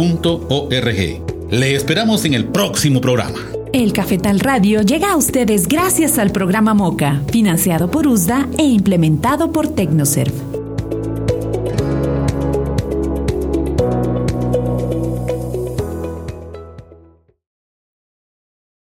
Le 1.51 1.75
esperamos 1.75 2.25
en 2.25 2.33
el 2.33 2.45
próximo 2.45 3.01
programa. 3.01 3.37
El 3.71 3.93
Cafetal 3.93 4.39
Radio 4.39 4.81
llega 4.81 5.11
a 5.11 5.15
ustedes 5.15 5.67
gracias 5.67 6.17
al 6.17 6.31
programa 6.31 6.73
MOCA, 6.73 7.21
financiado 7.31 7.91
por 7.91 8.07
USDA 8.07 8.47
e 8.57 8.63
implementado 8.63 9.51
por 9.51 9.67
Tecnoserv. 9.67 10.50